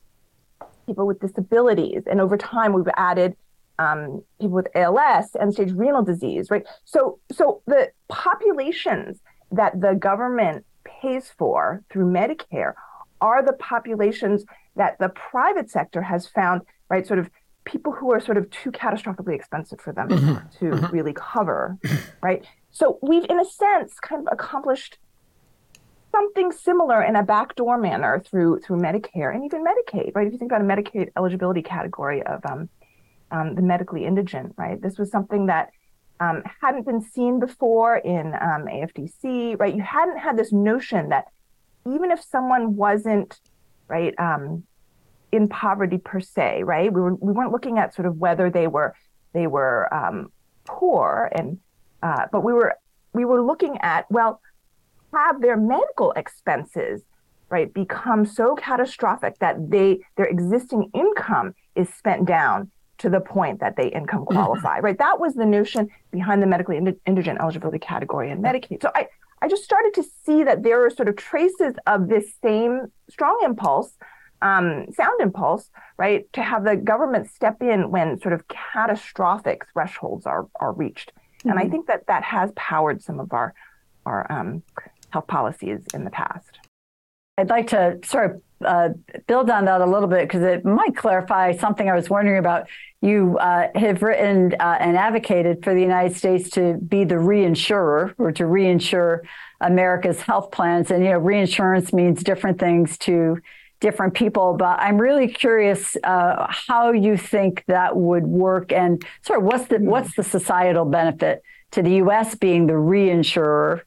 People 0.85 1.05
with 1.05 1.19
disabilities. 1.19 2.03
And 2.09 2.21
over 2.21 2.37
time, 2.37 2.73
we've 2.73 2.85
added 2.95 3.35
um, 3.79 4.23
people 4.39 4.55
with 4.55 4.67
ALS, 4.75 5.35
end 5.39 5.53
stage 5.53 5.71
renal 5.73 6.03
disease, 6.03 6.49
right? 6.49 6.65
So, 6.85 7.19
so 7.31 7.61
the 7.67 7.91
populations 8.09 9.19
that 9.51 9.79
the 9.79 9.95
government 9.95 10.65
pays 10.83 11.31
for 11.37 11.83
through 11.89 12.05
Medicare 12.05 12.73
are 13.19 13.43
the 13.43 13.53
populations 13.53 14.45
that 14.75 14.97
the 14.99 15.09
private 15.09 15.69
sector 15.69 16.01
has 16.01 16.27
found, 16.27 16.61
right, 16.89 17.05
sort 17.05 17.19
of 17.19 17.29
people 17.65 17.91
who 17.91 18.11
are 18.11 18.19
sort 18.19 18.37
of 18.37 18.49
too 18.49 18.71
catastrophically 18.71 19.35
expensive 19.35 19.79
for 19.79 19.93
them 19.93 20.09
mm-hmm. 20.09 20.47
to 20.59 20.75
mm-hmm. 20.75 20.93
really 20.93 21.13
cover, 21.13 21.77
right? 22.21 22.45
So 22.71 22.97
we've, 23.01 23.25
in 23.29 23.39
a 23.39 23.45
sense, 23.45 23.99
kind 23.99 24.25
of 24.25 24.31
accomplished 24.31 24.97
something 26.11 26.51
similar 26.51 27.01
in 27.03 27.15
a 27.15 27.23
backdoor 27.23 27.77
manner 27.77 28.19
through 28.19 28.59
through 28.59 28.77
Medicare 28.77 29.33
and 29.33 29.45
even 29.45 29.63
Medicaid, 29.63 30.13
right? 30.15 30.27
If 30.27 30.33
you 30.33 30.39
think 30.39 30.51
about 30.51 30.61
a 30.61 30.65
Medicaid 30.65 31.09
eligibility 31.17 31.61
category 31.61 32.21
of 32.23 32.45
um, 32.45 32.69
um, 33.31 33.55
the 33.55 33.61
medically 33.61 34.05
indigent, 34.05 34.53
right? 34.57 34.81
This 34.81 34.97
was 34.97 35.09
something 35.09 35.45
that 35.47 35.71
um, 36.19 36.43
hadn't 36.61 36.85
been 36.85 37.01
seen 37.01 37.39
before 37.39 37.97
in 37.97 38.27
um, 38.33 38.65
AFDC, 38.67 39.59
right? 39.59 39.73
You 39.73 39.81
hadn't 39.81 40.17
had 40.17 40.37
this 40.37 40.51
notion 40.51 41.09
that 41.09 41.25
even 41.87 42.11
if 42.11 42.21
someone 42.21 42.75
wasn't, 42.75 43.39
right, 43.91 44.13
um, 44.17 44.63
in 45.31 45.47
poverty 45.47 45.97
per 45.97 46.19
se, 46.19 46.63
right? 46.63 46.91
We 46.91 47.01
were 47.01 47.15
we 47.15 47.33
weren't 47.33 47.51
looking 47.51 47.77
at 47.77 47.93
sort 47.93 48.07
of 48.07 48.17
whether 48.17 48.49
they 48.49 48.67
were 48.67 48.95
they 49.33 49.47
were 49.47 49.93
um, 49.93 50.31
poor 50.65 51.29
and 51.33 51.59
uh, 52.01 52.25
but 52.31 52.43
we 52.43 52.53
were 52.53 52.75
we 53.13 53.25
were 53.25 53.41
looking 53.41 53.77
at 53.81 54.09
well 54.09 54.41
have 55.13 55.41
their 55.41 55.57
medical 55.57 56.11
expenses 56.13 57.01
right 57.49 57.73
become 57.73 58.25
so 58.25 58.55
catastrophic 58.55 59.37
that 59.39 59.69
they 59.69 59.99
their 60.15 60.25
existing 60.25 60.89
income 60.93 61.53
is 61.75 61.89
spent 61.93 62.25
down 62.25 62.71
to 62.97 63.09
the 63.09 63.19
point 63.19 63.59
that 63.59 63.75
they 63.75 63.87
income 63.87 64.21
mm-hmm. 64.21 64.35
qualify 64.35 64.79
right 64.79 64.97
that 64.97 65.19
was 65.19 65.33
the 65.35 65.45
notion 65.45 65.89
behind 66.11 66.41
the 66.41 66.47
medically 66.47 66.79
indigent 67.05 67.39
eligibility 67.41 67.79
category 67.79 68.31
in 68.31 68.41
medicaid 68.41 68.81
so 68.81 68.89
i 68.95 69.07
i 69.41 69.47
just 69.47 69.63
started 69.63 69.93
to 69.93 70.03
see 70.25 70.43
that 70.43 70.63
there 70.63 70.85
are 70.85 70.89
sort 70.89 71.09
of 71.09 71.15
traces 71.15 71.75
of 71.87 72.07
this 72.07 72.33
same 72.41 72.91
strong 73.09 73.39
impulse 73.43 73.93
um, 74.41 74.87
sound 74.93 75.21
impulse, 75.21 75.69
right, 75.97 76.31
to 76.33 76.41
have 76.41 76.63
the 76.63 76.75
government 76.75 77.29
step 77.29 77.61
in 77.61 77.91
when 77.91 78.19
sort 78.19 78.33
of 78.33 78.47
catastrophic 78.47 79.65
thresholds 79.71 80.25
are 80.25 80.47
are 80.55 80.73
reached. 80.73 81.11
Mm-hmm. 81.13 81.49
And 81.49 81.59
I 81.59 81.63
mm-hmm. 81.63 81.71
think 81.71 81.87
that 81.87 82.07
that 82.07 82.23
has 82.23 82.51
powered 82.55 83.01
some 83.01 83.19
of 83.19 83.31
our 83.33 83.53
our 84.05 84.31
um, 84.31 84.63
health 85.11 85.27
policies 85.27 85.85
in 85.93 86.03
the 86.03 86.09
past. 86.09 86.59
I'd 87.37 87.49
like 87.49 87.67
to 87.67 87.99
sort 88.03 88.31
of 88.31 88.41
uh, 88.65 88.89
build 89.27 89.49
on 89.49 89.65
that 89.65 89.81
a 89.81 89.85
little 89.85 90.07
bit 90.07 90.27
because 90.27 90.43
it 90.43 90.65
might 90.65 90.95
clarify 90.95 91.55
something 91.55 91.89
I 91.89 91.95
was 91.95 92.09
wondering 92.09 92.37
about. 92.37 92.67
You 93.01 93.37
uh, 93.39 93.69
have 93.75 94.03
written 94.03 94.53
uh, 94.59 94.77
and 94.79 94.95
advocated 94.95 95.63
for 95.63 95.73
the 95.73 95.81
United 95.81 96.15
States 96.15 96.49
to 96.51 96.75
be 96.75 97.03
the 97.03 97.15
reinsurer 97.15 98.13
or 98.17 98.31
to 98.33 98.43
reinsure 98.43 99.21
America's 99.59 100.21
health 100.21 100.51
plans. 100.51 100.91
And, 100.91 101.03
you 101.03 101.11
know, 101.11 101.17
reinsurance 101.17 101.93
means 101.93 102.23
different 102.23 102.59
things 102.59 102.97
to 102.99 103.39
different 103.81 104.13
people. 104.13 104.53
But 104.53 104.79
I'm 104.79 104.97
really 104.97 105.27
curious 105.27 105.97
uh, 106.03 106.47
how 106.49 106.93
you 106.93 107.17
think 107.17 107.65
that 107.67 107.97
would 107.97 108.25
work, 108.25 108.71
and 108.71 109.03
sort 109.23 109.39
of 109.39 109.45
what's 109.45 109.67
the 109.67 109.79
what's 109.79 110.15
the 110.15 110.23
societal 110.23 110.85
benefit 110.85 111.41
to 111.71 111.81
the 111.81 111.95
U.S. 111.95 112.35
being 112.35 112.67
the 112.67 112.73
reinsurer. 112.73 113.81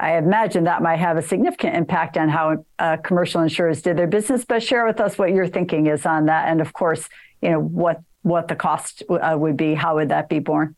I 0.00 0.16
imagine 0.16 0.64
that 0.64 0.80
might 0.80 0.98
have 0.98 1.16
a 1.16 1.22
significant 1.22 1.74
impact 1.74 2.16
on 2.16 2.28
how 2.28 2.64
uh, 2.78 2.98
commercial 2.98 3.40
insurers 3.40 3.82
did 3.82 3.96
their 3.96 4.06
business. 4.06 4.44
But 4.44 4.62
share 4.62 4.86
with 4.86 5.00
us 5.00 5.18
what 5.18 5.30
your 5.30 5.48
thinking 5.48 5.86
is 5.86 6.06
on 6.06 6.26
that, 6.26 6.48
and 6.48 6.60
of 6.60 6.72
course, 6.72 7.08
you 7.42 7.50
know 7.50 7.60
what 7.60 8.00
what 8.22 8.48
the 8.48 8.56
cost 8.56 9.02
uh, 9.08 9.36
would 9.38 9.56
be. 9.56 9.74
How 9.74 9.96
would 9.96 10.10
that 10.10 10.28
be 10.28 10.38
borne? 10.38 10.76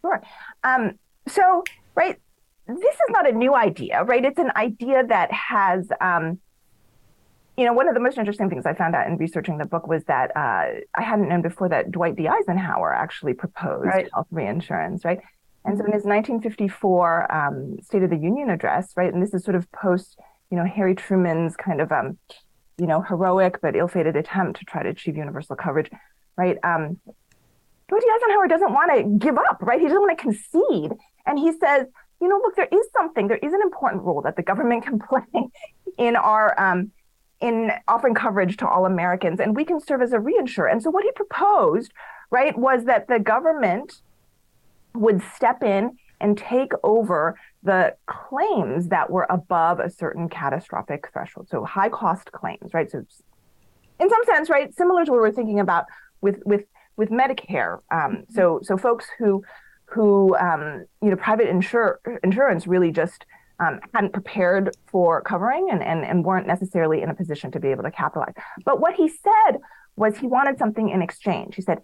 Sure. 0.00 0.22
Um, 0.64 0.98
so, 1.28 1.62
right, 1.94 2.18
this 2.66 2.78
is 2.78 3.10
not 3.10 3.28
a 3.28 3.32
new 3.32 3.54
idea, 3.54 4.02
right? 4.04 4.24
It's 4.24 4.38
an 4.38 4.50
idea 4.56 5.06
that 5.06 5.30
has 5.30 5.88
um, 6.00 6.40
you 7.60 7.66
know, 7.66 7.74
one 7.74 7.88
of 7.88 7.94
the 7.94 8.00
most 8.00 8.16
interesting 8.16 8.48
things 8.48 8.64
I 8.64 8.72
found 8.72 8.94
out 8.94 9.06
in 9.06 9.18
researching 9.18 9.58
the 9.58 9.66
book 9.66 9.86
was 9.86 10.02
that 10.04 10.34
uh, 10.34 10.80
I 10.94 11.02
hadn't 11.02 11.28
known 11.28 11.42
before 11.42 11.68
that 11.68 11.90
Dwight 11.90 12.16
D. 12.16 12.26
Eisenhower 12.26 12.94
actually 12.94 13.34
proposed 13.34 13.84
right. 13.84 14.08
health 14.14 14.28
reinsurance, 14.30 15.04
right? 15.04 15.20
And 15.64 15.76
so 15.76 15.84
in 15.84 15.92
his 15.92 16.04
1954 16.04 17.32
um, 17.34 17.76
State 17.82 18.02
of 18.02 18.10
the 18.10 18.16
Union 18.16 18.50
address, 18.50 18.92
right, 18.96 19.12
and 19.12 19.22
this 19.22 19.34
is 19.34 19.44
sort 19.44 19.56
of 19.56 19.70
post, 19.72 20.18
you 20.50 20.56
know, 20.56 20.64
Harry 20.64 20.94
Truman's 20.94 21.56
kind 21.56 21.80
of, 21.80 21.92
um, 21.92 22.18
you 22.78 22.86
know, 22.86 23.02
heroic 23.02 23.60
but 23.60 23.76
ill-fated 23.76 24.16
attempt 24.16 24.58
to 24.58 24.64
try 24.64 24.82
to 24.82 24.88
achieve 24.88 25.16
universal 25.16 25.56
coverage, 25.56 25.90
right? 26.36 26.56
Um, 26.64 26.98
Dwight 27.88 28.02
Eisenhower 28.16 28.48
doesn't 28.48 28.72
want 28.72 28.92
to 28.96 29.26
give 29.26 29.36
up, 29.36 29.58
right? 29.60 29.80
He 29.80 29.86
doesn't 29.86 30.00
want 30.00 30.16
to 30.16 30.22
concede, 30.22 30.92
and 31.26 31.38
he 31.38 31.52
says, 31.52 31.86
you 32.20 32.28
know, 32.28 32.36
look, 32.36 32.56
there 32.56 32.68
is 32.70 32.86
something, 32.96 33.28
there 33.28 33.38
is 33.38 33.52
an 33.52 33.60
important 33.62 34.02
role 34.04 34.22
that 34.22 34.36
the 34.36 34.42
government 34.42 34.84
can 34.84 34.98
play 35.08 35.50
in 35.98 36.16
our 36.16 36.58
um, 36.60 36.92
in 37.40 37.72
offering 37.88 38.14
coverage 38.14 38.56
to 38.58 38.68
all 38.68 38.86
Americans, 38.86 39.40
and 39.40 39.56
we 39.56 39.64
can 39.64 39.80
serve 39.80 40.02
as 40.02 40.12
a 40.12 40.18
reinsurer. 40.18 40.70
And 40.70 40.82
so 40.82 40.90
what 40.90 41.04
he 41.04 41.12
proposed, 41.12 41.92
right, 42.30 42.56
was 42.56 42.84
that 42.84 43.08
the 43.08 43.18
government 43.18 44.02
would 44.94 45.22
step 45.34 45.62
in 45.62 45.96
and 46.20 46.36
take 46.36 46.72
over 46.82 47.38
the 47.62 47.94
claims 48.06 48.88
that 48.88 49.10
were 49.10 49.26
above 49.30 49.80
a 49.80 49.90
certain 49.90 50.28
catastrophic 50.28 51.08
threshold. 51.12 51.48
So 51.48 51.64
high 51.64 51.88
cost 51.88 52.32
claims, 52.32 52.74
right? 52.74 52.90
So 52.90 53.04
in 53.98 54.08
some 54.08 54.24
sense, 54.24 54.50
right, 54.50 54.74
similar 54.74 55.04
to 55.04 55.12
what 55.12 55.20
we're 55.20 55.32
thinking 55.32 55.60
about 55.60 55.84
with 56.20 56.40
with 56.44 56.64
with 56.96 57.10
Medicare. 57.10 57.78
Um, 57.90 58.24
so 58.28 58.60
so 58.62 58.76
folks 58.76 59.06
who 59.18 59.42
who 59.86 60.36
um, 60.36 60.84
you 61.02 61.10
know 61.10 61.16
private 61.16 61.48
insure, 61.48 62.00
insurance 62.22 62.66
really 62.66 62.92
just 62.92 63.24
um, 63.60 63.80
hadn't 63.94 64.12
prepared 64.12 64.74
for 64.86 65.20
covering 65.20 65.68
and, 65.70 65.82
and, 65.82 66.04
and 66.04 66.24
weren't 66.24 66.46
necessarily 66.46 67.02
in 67.02 67.10
a 67.10 67.14
position 67.14 67.50
to 67.52 67.60
be 67.60 67.68
able 67.68 67.82
to 67.82 67.90
capitalize. 67.90 68.32
But 68.64 68.80
what 68.80 68.94
he 68.94 69.08
said 69.08 69.58
was 69.96 70.16
he 70.16 70.26
wanted 70.26 70.58
something 70.58 70.88
in 70.88 71.02
exchange. 71.02 71.56
He 71.56 71.62
said, 71.62 71.78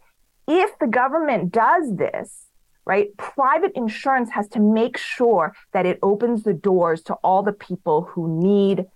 if 0.48 0.70
the 0.78 0.86
government 0.86 1.52
does 1.52 1.94
this, 1.96 2.45
right, 2.86 3.14
private 3.16 3.72
insurance 3.74 4.30
has 4.30 4.48
to 4.48 4.60
make 4.60 4.96
sure 4.96 5.54
that 5.72 5.84
it 5.86 5.98
opens 6.02 6.44
the 6.44 6.54
doors 6.54 7.02
to 7.02 7.14
all 7.14 7.42
the 7.42 7.52
people 7.52 8.02
who 8.02 8.40
need 8.40 8.86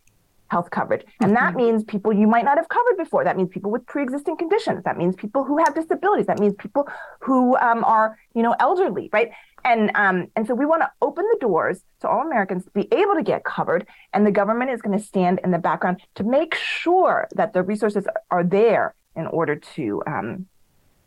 health 0.51 0.71
coverage. 0.71 1.05
And 1.21 1.37
that 1.37 1.51
mm-hmm. 1.51 1.59
means 1.59 1.85
people 1.85 2.13
you 2.13 2.27
might 2.27 2.45
not 2.45 2.57
have 2.59 2.69
covered 2.69 2.97
before. 2.97 3.25
That 3.25 3.37
means 3.37 3.51
people 3.51 3.71
with 3.71 3.87
pre-existing 3.87 4.37
conditions. 4.37 4.83
That 4.85 4.97
means 4.99 5.15
people 5.15 5.45
who 5.45 5.59
have 5.59 5.75
disabilities. 5.75 6.27
That 6.27 6.41
means 6.41 6.55
people 6.59 6.89
who 7.21 7.57
um, 7.59 7.85
are, 7.85 8.19
you 8.35 8.43
know, 8.43 8.55
elderly, 8.59 9.11
right? 9.13 9.31
And 9.65 9.91
um, 9.95 10.29
and 10.37 10.47
so 10.47 10.55
we 10.55 10.67
want 10.67 10.83
to 10.83 10.91
open 11.03 11.25
the 11.33 11.39
doors 11.41 11.85
to 12.01 12.09
all 12.09 12.23
Americans 12.27 12.65
to 12.65 12.71
be 12.71 12.89
able 12.93 13.15
to 13.15 13.23
get 13.23 13.45
covered, 13.45 13.87
and 14.13 14.27
the 14.27 14.31
government 14.31 14.71
is 14.71 14.81
going 14.81 14.99
to 14.99 15.05
stand 15.05 15.39
in 15.45 15.51
the 15.51 15.59
background 15.59 16.01
to 16.15 16.25
make 16.25 16.55
sure 16.55 17.29
that 17.33 17.53
the 17.53 17.63
resources 17.63 18.07
are 18.31 18.43
there 18.43 18.95
in 19.17 19.27
order 19.27 19.57
to 19.75 20.03
um, 20.07 20.47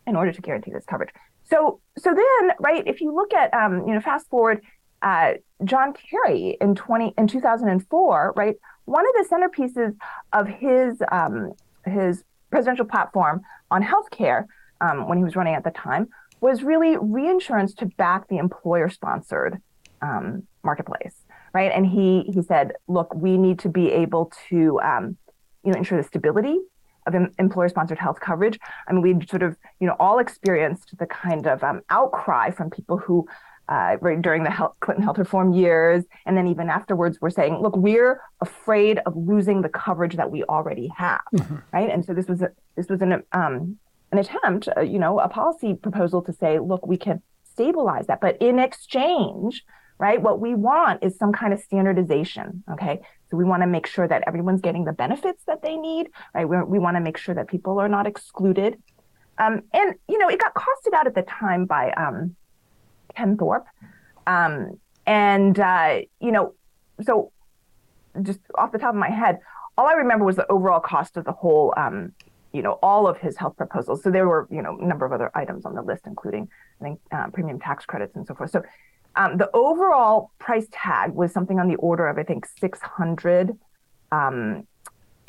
in 0.05 0.15
order 0.15 0.31
to 0.31 0.41
guarantee 0.41 0.71
this 0.71 0.85
coverage. 0.85 1.09
So 1.53 1.79
so 1.97 2.09
then, 2.09 2.51
right, 2.59 2.83
if 2.87 2.99
you 2.99 3.13
look 3.13 3.33
at 3.33 3.53
um, 3.53 3.87
you 3.87 3.93
know, 3.93 4.01
fast 4.01 4.27
forward, 4.27 4.61
uh, 5.03 5.33
John 5.63 5.93
Kerry 5.93 6.57
in 6.59 6.73
twenty 6.73 7.13
in 7.17 7.27
two 7.27 7.39
thousand 7.39 7.69
and 7.69 7.87
four, 7.89 8.33
right, 8.35 8.55
one 8.85 9.05
of 9.05 9.13
the 9.13 9.35
centerpieces 9.35 9.95
of 10.33 10.47
his 10.47 11.01
um, 11.11 11.53
his 11.85 12.23
presidential 12.49 12.85
platform 12.85 13.41
on 13.69 13.83
healthcare 13.83 14.45
um, 14.81 15.07
when 15.07 15.19
he 15.19 15.23
was 15.23 15.35
running 15.35 15.53
at 15.53 15.63
the 15.63 15.71
time 15.71 16.07
was 16.41 16.63
really 16.63 16.97
reinsurance 16.97 17.73
to 17.75 17.85
back 17.85 18.27
the 18.29 18.37
employer 18.37 18.89
sponsored 18.89 19.61
um, 20.01 20.43
marketplace, 20.63 21.23
right? 21.53 21.71
And 21.71 21.85
he 21.85 22.23
he 22.33 22.41
said, 22.41 22.73
look, 22.87 23.13
we 23.13 23.37
need 23.37 23.59
to 23.59 23.69
be 23.69 23.91
able 23.91 24.31
to 24.49 24.79
um, 24.81 25.17
you 25.63 25.71
know 25.71 25.77
ensure 25.77 26.01
the 26.01 26.07
stability 26.07 26.57
of 27.05 27.15
em- 27.15 27.31
employer 27.39 27.69
sponsored 27.69 27.99
health 27.99 28.19
coverage. 28.19 28.59
I 28.87 28.93
mean, 28.93 29.01
we 29.01 29.25
sort 29.25 29.43
of 29.43 29.55
you 29.79 29.87
know 29.87 29.95
all 29.99 30.19
experienced 30.19 30.97
the 30.97 31.05
kind 31.05 31.47
of 31.47 31.63
um, 31.63 31.81
outcry 31.89 32.51
from 32.51 32.69
people 32.69 32.97
who. 32.97 33.27
Uh, 33.69 33.95
right 34.01 34.21
during 34.21 34.43
the 34.43 34.49
health, 34.49 34.75
Clinton 34.81 35.05
health 35.05 35.17
reform 35.17 35.53
years, 35.53 36.03
and 36.25 36.35
then 36.35 36.47
even 36.47 36.69
afterwards, 36.69 37.19
we're 37.21 37.29
saying, 37.29 37.61
look, 37.61 37.77
we're 37.77 38.19
afraid 38.41 38.99
of 39.05 39.15
losing 39.15 39.61
the 39.61 39.69
coverage 39.69 40.17
that 40.17 40.29
we 40.29 40.43
already 40.43 40.89
have, 40.89 41.21
mm-hmm. 41.33 41.55
right? 41.71 41.89
And 41.89 42.03
so 42.03 42.13
this 42.13 42.27
was 42.27 42.41
a, 42.41 42.49
this 42.75 42.89
was 42.89 43.01
an 43.01 43.23
um, 43.31 43.79
an 44.13 44.19
attempt, 44.19 44.69
uh, 44.77 44.81
you 44.81 44.99
know, 44.99 45.19
a 45.19 45.27
policy 45.27 45.73
proposal 45.73 46.21
to 46.21 46.31
say, 46.33 46.59
look, 46.59 46.85
we 46.85 46.97
can 46.97 47.21
stabilize 47.43 48.07
that. 48.07 48.21
But 48.21 48.37
in 48.41 48.59
exchange, 48.59 49.65
right, 49.97 50.21
what 50.21 50.39
we 50.39 50.53
want 50.53 51.03
is 51.03 51.17
some 51.17 51.33
kind 51.33 51.51
of 51.53 51.59
standardization. 51.59 52.63
Okay. 52.71 53.01
So 53.33 53.37
we 53.37 53.45
want 53.45 53.63
to 53.63 53.67
make 53.67 53.87
sure 53.87 54.07
that 54.07 54.23
everyone's 54.27 54.61
getting 54.61 54.85
the 54.85 54.93
benefits 54.93 55.43
that 55.45 55.63
they 55.63 55.75
need, 55.75 56.11
right? 56.35 56.47
we 56.47 56.55
we 56.61 56.77
want 56.77 56.97
to 56.97 57.01
make 57.01 57.17
sure 57.17 57.33
that 57.33 57.47
people 57.47 57.79
are 57.79 57.89
not 57.89 58.05
excluded. 58.05 58.77
Um, 59.39 59.63
and, 59.73 59.95
you 60.07 60.19
know, 60.19 60.29
it 60.29 60.39
got 60.39 60.53
costed 60.53 60.93
out 60.93 61.07
at 61.07 61.15
the 61.15 61.23
time 61.23 61.65
by 61.65 61.89
um, 61.93 62.35
Ken 63.15 63.35
Thorpe. 63.35 63.65
Um, 64.27 64.79
and, 65.07 65.59
uh, 65.59 66.01
you 66.19 66.31
know, 66.31 66.53
so 67.01 67.31
just 68.21 68.39
off 68.53 68.71
the 68.71 68.77
top 68.77 68.93
of 68.93 68.99
my 68.99 69.09
head, 69.09 69.39
all 69.79 69.87
I 69.87 69.93
remember 69.93 70.25
was 70.25 70.35
the 70.35 70.45
overall 70.51 70.79
cost 70.79 71.17
of 71.17 71.25
the 71.25 71.31
whole 71.31 71.73
um, 71.75 72.11
you 72.51 72.61
know 72.61 72.73
all 72.83 73.07
of 73.07 73.17
his 73.17 73.35
health 73.35 73.57
proposals. 73.57 74.03
So 74.03 74.11
there 74.11 74.27
were 74.27 74.47
you 74.51 74.61
know 74.61 74.77
a 74.79 74.85
number 74.85 75.07
of 75.07 75.11
other 75.11 75.31
items 75.33 75.65
on 75.65 75.73
the 75.73 75.81
list, 75.81 76.03
including 76.05 76.47
I 76.79 76.83
think 76.83 76.99
uh, 77.11 77.31
premium 77.33 77.59
tax 77.59 77.83
credits 77.83 78.15
and 78.15 78.27
so 78.27 78.35
forth. 78.35 78.51
So 78.51 78.61
um, 79.15 79.37
the 79.37 79.49
overall 79.53 80.31
price 80.39 80.67
tag 80.71 81.13
was 81.13 81.31
something 81.31 81.59
on 81.59 81.67
the 81.67 81.75
order 81.75 82.07
of 82.07 82.17
I 82.17 82.23
think 82.23 82.45
600 82.59 83.57
um, 84.11 84.67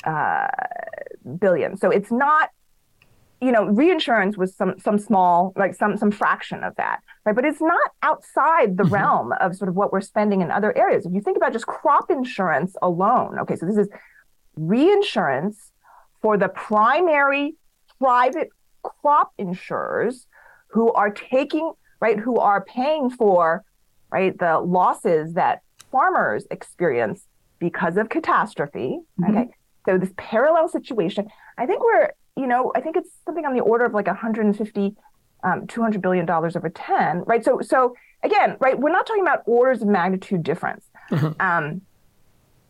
uh, 0.03 0.47
billion. 1.39 1.77
So 1.77 1.89
it's 1.89 2.11
not 2.11 2.49
you 3.41 3.51
know, 3.51 3.65
reinsurance 3.65 4.37
was 4.37 4.55
some 4.55 4.79
some 4.79 4.97
small, 4.97 5.53
like 5.55 5.75
some 5.75 5.97
some 5.97 6.09
fraction 6.09 6.63
of 6.63 6.75
that, 6.77 7.01
right? 7.25 7.35
But 7.35 7.45
it's 7.45 7.61
not 7.61 7.91
outside 8.01 8.77
the 8.77 8.83
mm-hmm. 8.83 8.93
realm 8.93 9.33
of 9.39 9.55
sort 9.55 9.69
of 9.69 9.75
what 9.75 9.91
we're 9.91 10.01
spending 10.01 10.41
in 10.41 10.51
other 10.51 10.75
areas. 10.77 11.05
If 11.05 11.13
you 11.13 11.21
think 11.21 11.37
about 11.37 11.53
just 11.53 11.67
crop 11.67 12.09
insurance 12.09 12.75
alone, 12.81 13.37
okay, 13.39 13.55
so 13.55 13.65
this 13.65 13.77
is 13.77 13.87
reinsurance 14.55 15.71
for 16.21 16.37
the 16.37 16.47
primary 16.47 17.55
private 17.99 18.49
crop 18.83 19.31
insurers 19.37 20.27
who 20.67 20.91
are 20.93 21.09
taking, 21.09 21.73
right, 21.99 22.17
who 22.17 22.37
are 22.37 22.63
paying 22.63 23.09
for, 23.09 23.63
right, 24.15 24.39
the 24.39 24.59
losses 24.59 25.33
that 25.33 25.61
farmers 25.91 26.45
experience 26.49 27.27
because 27.59 27.97
of 27.97 28.07
catastrophe. 28.09 28.99
Mm-hmm. 29.19 29.37
Okay. 29.37 29.49
So 29.85 29.97
this 29.97 30.11
parallel 30.17 30.69
situation, 30.69 31.27
I 31.57 31.65
think 31.65 31.83
we're, 31.83 32.11
you 32.37 32.47
know, 32.47 32.71
I 32.75 32.81
think 32.81 32.95
it's 32.95 33.09
something 33.25 33.45
on 33.45 33.53
the 33.53 33.59
order 33.59 33.83
of 33.83 33.93
like 33.93 34.07
150, 34.07 34.95
um, 35.43 35.67
200 35.67 36.01
billion 36.01 36.25
dollars 36.25 36.55
over 36.55 36.69
10, 36.69 37.23
right? 37.25 37.43
So, 37.43 37.59
so 37.61 37.95
again, 38.23 38.55
right, 38.59 38.79
we're 38.79 38.91
not 38.91 39.05
talking 39.05 39.21
about 39.21 39.43
orders 39.45 39.81
of 39.81 39.89
magnitude 39.89 40.43
difference. 40.43 40.85
Mm-hmm. 41.11 41.41
Um, 41.41 41.81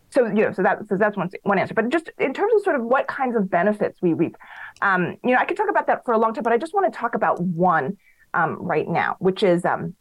so 0.09 0.25
you 0.27 0.45
know, 0.45 0.51
so 0.53 0.63
that 0.63 0.79
so 0.87 0.95
that's 0.97 1.17
one 1.17 1.29
one 1.43 1.59
answer. 1.59 1.73
But 1.73 1.89
just 1.89 2.09
in 2.17 2.33
terms 2.33 2.53
of 2.55 2.63
sort 2.63 2.77
of 2.77 2.83
what 2.83 3.05
kinds 3.07 3.35
of 3.35 3.49
benefits 3.49 4.01
we 4.01 4.13
reap, 4.13 4.37
um, 4.81 5.17
you 5.23 5.31
know, 5.31 5.37
I 5.37 5.45
could 5.45 5.57
talk 5.57 5.69
about 5.69 5.87
that 5.87 6.05
for 6.05 6.13
a 6.13 6.17
long 6.17 6.33
time, 6.33 6.43
but 6.43 6.53
I 6.53 6.57
just 6.57 6.73
want 6.73 6.91
to 6.91 6.97
talk 6.97 7.15
about 7.15 7.41
one 7.41 7.97
um, 8.33 8.55
right 8.61 8.87
now, 8.87 9.17
which 9.19 9.43
is 9.43 9.65
um, 9.65 9.93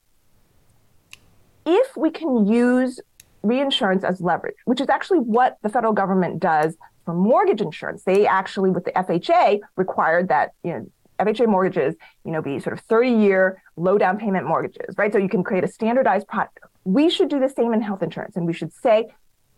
if 1.66 1.97
we 1.97 2.11
can 2.11 2.47
use 2.47 3.00
reinsurance 3.42 4.04
as 4.04 4.21
leverage, 4.21 4.56
which 4.64 4.80
is 4.80 4.88
actually 4.88 5.18
what 5.18 5.59
the 5.62 5.68
federal 5.68 5.92
government 5.92 6.40
does 6.40 6.76
for 7.04 7.14
mortgage 7.14 7.61
insurance. 7.61 8.02
They 8.04 8.26
actually, 8.26 8.71
with 8.71 8.85
the 8.85 8.92
FHA, 8.92 9.61
required 9.76 10.28
that 10.28 10.52
you 10.62 10.73
know 10.73 10.87
FHA 11.21 11.47
mortgages, 11.49 11.94
you 12.25 12.33
know, 12.33 12.42
be 12.42 12.59
sort 12.59 12.73
of 12.73 12.80
30 12.80 13.11
year 13.11 13.62
low 13.76 13.99
down 13.99 14.18
payment 14.18 14.47
mortgages, 14.47 14.97
right? 14.97 15.12
So 15.12 15.18
you 15.18 15.28
can 15.28 15.44
create 15.44 15.64
a 15.64 15.68
standardized 15.68 16.26
product. 16.26 16.59
We 16.85 17.11
should 17.11 17.28
do 17.28 17.38
the 17.38 17.49
same 17.49 17.73
in 17.73 17.83
health 17.83 18.02
insurance, 18.02 18.37
and 18.37 18.47
we 18.47 18.52
should 18.52 18.73
say 18.73 19.09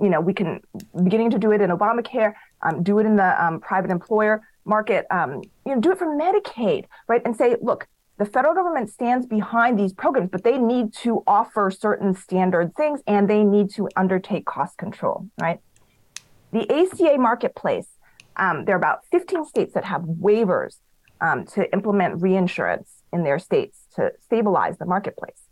you 0.01 0.11
know, 0.11 0.21
we 0.21 0.35
can 0.35 0.61
beginning 1.03 1.31
to 1.31 1.39
do 1.39 1.53
it 1.53 1.61
in 1.61 1.71
Obamacare, 1.71 2.35
um, 2.63 2.83
do 2.83 2.99
it 2.99 3.07
in 3.07 3.17
the 3.17 3.45
um, 3.45 3.61
private 3.61 3.91
employer 3.91 4.43
market, 4.65 5.07
um, 5.11 5.43
you 5.65 5.75
know, 5.75 5.81
do 5.81 5.93
it 5.93 5.99
for 5.99 6.07
Medicaid, 6.07 6.85
right? 7.09 7.23
And 7.25 7.37
say, 7.37 7.57
look, 7.63 7.87
the 8.19 8.25
federal 8.25 8.55
government 8.55 8.91
stands 8.91 9.27
behind 9.27 9.79
these 9.79 9.93
programs, 9.93 10.31
but 10.31 10.43
they 10.43 10.59
need 10.59 10.93
to 10.95 11.23
offer 11.27 11.71
certain 11.71 12.15
standard 12.15 12.75
things 12.75 13.01
and 13.07 13.29
they 13.29 13.45
need 13.45 13.71
to 13.75 13.89
undertake 13.97 14.47
cost 14.47 14.79
control, 14.79 15.29
right? 15.39 15.61
The 16.53 16.71
ACA 16.71 17.19
marketplace, 17.19 17.89
um, 18.37 18.65
there 18.65 18.75
are 18.75 18.79
about 18.79 19.05
15 19.11 19.45
states 19.45 19.75
that 19.75 19.85
have 19.85 20.03
waivers 20.03 20.77
um, 21.21 21.45
to 21.47 21.71
implement 21.73 22.23
reinsurance 22.23 23.03
in 23.13 23.23
their 23.23 23.39
states 23.39 23.85
to 23.97 24.13
stabilize 24.25 24.79
the 24.79 24.87
marketplace 24.87 25.47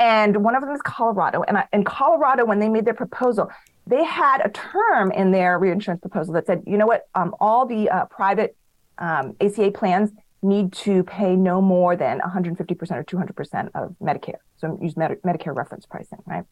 and 0.00 0.42
one 0.42 0.54
of 0.54 0.62
them 0.62 0.70
is 0.72 0.82
Colorado. 0.82 1.42
And 1.42 1.58
in 1.72 1.84
Colorado, 1.84 2.44
when 2.44 2.58
they 2.58 2.68
made 2.68 2.84
their 2.84 2.94
proposal, 2.94 3.50
they 3.86 4.04
had 4.04 4.44
a 4.44 4.50
term 4.50 5.10
in 5.12 5.30
their 5.30 5.58
reinsurance 5.58 6.00
proposal 6.00 6.34
that 6.34 6.46
said, 6.46 6.62
you 6.66 6.76
know 6.76 6.86
what, 6.86 7.04
um, 7.14 7.34
all 7.40 7.66
the 7.66 7.88
uh, 7.88 8.06
private 8.06 8.56
um, 8.98 9.34
ACA 9.40 9.70
plans 9.70 10.10
need 10.44 10.72
to 10.72 11.02
pay 11.04 11.34
no 11.34 11.60
more 11.60 11.96
than 11.96 12.20
150% 12.20 12.58
or 12.92 13.04
200% 13.04 13.70
of 13.74 13.96
Medicare. 14.00 14.38
So 14.56 14.78
use 14.80 14.96
Med- 14.96 15.20
Medicare 15.24 15.56
reference 15.56 15.86
pricing, 15.86 16.18
right? 16.26 16.44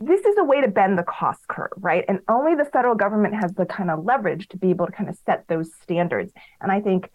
This 0.00 0.24
is 0.24 0.36
a 0.38 0.44
way 0.44 0.60
to 0.60 0.68
bend 0.68 0.98
the 0.98 1.04
cost 1.04 1.48
curve, 1.48 1.72
right? 1.78 2.04
And 2.06 2.20
only 2.28 2.54
the 2.54 2.64
federal 2.64 2.94
government 2.94 3.34
has 3.34 3.54
the 3.54 3.64
kind 3.64 3.90
of 3.90 4.04
leverage 4.04 4.48
to 4.48 4.58
be 4.58 4.70
able 4.70 4.86
to 4.86 4.92
kind 4.92 5.08
of 5.08 5.16
set 5.24 5.46
those 5.48 5.70
standards. 5.82 6.32
And 6.60 6.70
I 6.70 6.80
think, 6.80 7.10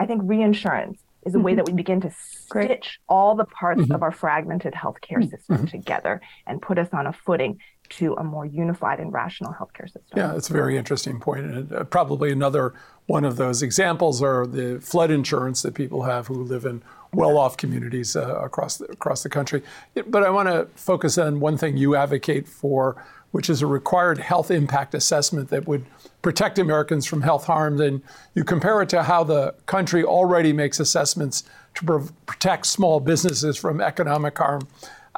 I 0.00 0.06
think 0.06 0.22
reinsurance 0.24 1.00
is 1.24 1.34
a 1.34 1.38
way 1.38 1.52
mm-hmm. 1.52 1.58
that 1.58 1.66
we 1.66 1.74
begin 1.74 2.00
to 2.00 2.10
stitch 2.10 2.48
Great. 2.48 2.88
all 3.08 3.34
the 3.34 3.44
parts 3.44 3.82
mm-hmm. 3.82 3.92
of 3.92 4.02
our 4.02 4.10
fragmented 4.10 4.72
healthcare 4.72 5.18
mm-hmm. 5.18 5.28
system 5.28 5.56
mm-hmm. 5.58 5.66
together 5.66 6.20
and 6.46 6.60
put 6.60 6.78
us 6.78 6.88
on 6.92 7.06
a 7.06 7.12
footing 7.12 7.58
to 7.90 8.14
a 8.14 8.24
more 8.24 8.46
unified 8.46 9.00
and 9.00 9.12
rational 9.12 9.52
healthcare 9.52 9.86
system. 9.86 10.16
Yeah, 10.16 10.34
it's 10.34 10.50
a 10.50 10.52
very 10.52 10.76
interesting 10.76 11.20
point. 11.20 11.46
And 11.46 11.72
uh, 11.72 11.84
probably 11.84 12.30
another 12.30 12.74
one 13.06 13.24
of 13.24 13.36
those 13.36 13.62
examples 13.62 14.22
are 14.22 14.46
the 14.46 14.80
flood 14.80 15.10
insurance 15.10 15.62
that 15.62 15.74
people 15.74 16.02
have 16.02 16.26
who 16.26 16.42
live 16.42 16.64
in 16.64 16.82
well-off 17.12 17.56
communities 17.56 18.16
uh, 18.16 18.40
across 18.42 18.76
the, 18.76 18.84
across 18.86 19.22
the 19.22 19.30
country. 19.30 19.62
But 20.06 20.22
I 20.24 20.30
want 20.30 20.48
to 20.48 20.68
focus 20.74 21.16
on 21.16 21.40
one 21.40 21.56
thing 21.56 21.76
you 21.78 21.96
advocate 21.96 22.46
for, 22.46 23.02
which 23.30 23.48
is 23.48 23.62
a 23.62 23.66
required 23.66 24.18
health 24.18 24.50
impact 24.50 24.94
assessment 24.94 25.48
that 25.48 25.66
would 25.66 25.86
protect 26.20 26.58
Americans 26.58 27.06
from 27.06 27.22
health 27.22 27.44
harms. 27.44 27.80
And 27.80 28.02
you 28.34 28.44
compare 28.44 28.82
it 28.82 28.90
to 28.90 29.02
how 29.02 29.24
the 29.24 29.54
country 29.64 30.04
already 30.04 30.52
makes 30.52 30.80
assessments 30.80 31.44
to 31.76 31.84
pro- 31.84 32.08
protect 32.26 32.66
small 32.66 33.00
businesses 33.00 33.56
from 33.56 33.80
economic 33.80 34.36
harm. 34.36 34.68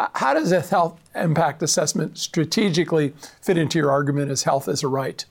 Uh, 0.00 0.08
how 0.14 0.32
does 0.32 0.50
a 0.50 0.62
health 0.62 0.98
impact 1.14 1.62
assessment 1.62 2.16
strategically 2.16 3.12
fit 3.42 3.58
into 3.58 3.78
your 3.78 3.90
argument 3.90 4.30
as 4.30 4.44
health 4.44 4.66
is 4.66 4.82
a 4.82 4.88
right? 4.88 5.26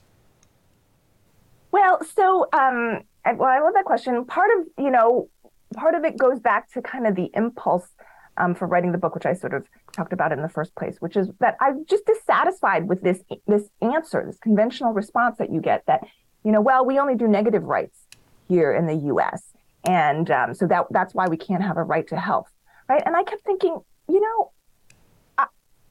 Well, 1.72 1.98
so 2.14 2.46
um, 2.52 3.00
well, 3.24 3.48
I 3.48 3.58
love 3.58 3.74
that 3.74 3.84
question. 3.84 4.24
Part 4.26 4.48
of 4.56 4.68
you 4.78 4.92
know, 4.92 5.28
part 5.74 5.96
of 5.96 6.04
it 6.04 6.16
goes 6.16 6.38
back 6.38 6.70
to 6.74 6.82
kind 6.82 7.08
of 7.08 7.16
the 7.16 7.32
impulse 7.34 7.88
um, 8.36 8.54
for 8.54 8.68
writing 8.68 8.92
the 8.92 8.98
book, 8.98 9.16
which 9.16 9.26
I 9.26 9.32
sort 9.32 9.54
of 9.54 9.66
talked 9.90 10.12
about 10.12 10.30
in 10.30 10.40
the 10.40 10.48
first 10.48 10.72
place, 10.76 10.98
which 11.00 11.16
is 11.16 11.28
that 11.40 11.56
I'm 11.60 11.84
just 11.86 12.06
dissatisfied 12.06 12.88
with 12.88 13.02
this 13.02 13.18
this 13.48 13.64
answer, 13.82 14.22
this 14.24 14.38
conventional 14.38 14.92
response 14.92 15.38
that 15.38 15.52
you 15.52 15.60
get 15.60 15.84
that, 15.88 16.06
you 16.44 16.52
know, 16.52 16.60
well, 16.60 16.86
we 16.86 16.96
only 17.00 17.16
do 17.16 17.26
negative 17.26 17.64
rights 17.64 17.98
here 18.46 18.72
in 18.72 18.86
the 18.86 18.94
U.S. 19.06 19.42
And 19.82 20.30
um, 20.30 20.54
so 20.54 20.68
that 20.68 20.84
that's 20.90 21.12
why 21.12 21.26
we 21.26 21.36
can't 21.36 21.64
have 21.64 21.76
a 21.76 21.82
right 21.82 22.06
to 22.06 22.16
health, 22.16 22.46
right? 22.88 23.02
And 23.04 23.16
I 23.16 23.24
kept 23.24 23.42
thinking, 23.42 23.76
you 24.08 24.20
know, 24.20 24.52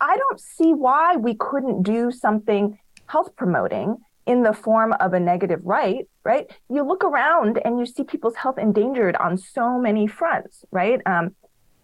I 0.02 0.18
don't 0.18 0.40
see 0.40 0.74
why 0.74 1.16
we 1.16 1.36
couldn't 1.36 1.84
do 1.84 2.12
something 2.12 2.78
health 3.08 3.36
promoting 3.36 3.98
in 4.26 4.44
the 4.44 4.54
form 4.54 4.94
of 5.00 5.14
a 5.14 5.20
negative 5.20 5.60
right, 5.64 6.08
right? 6.24 6.50
You 6.70 6.84
look 6.84 7.04
around 7.04 7.60
and 7.66 7.80
you 7.80 7.86
see 7.86 8.04
people's 8.04 8.36
health 8.36 8.58
endangered 8.58 9.16
on 9.16 9.38
so 9.38 9.80
many 9.80 10.06
fronts, 10.06 10.64
right? 10.72 11.02
Um, 11.06 11.36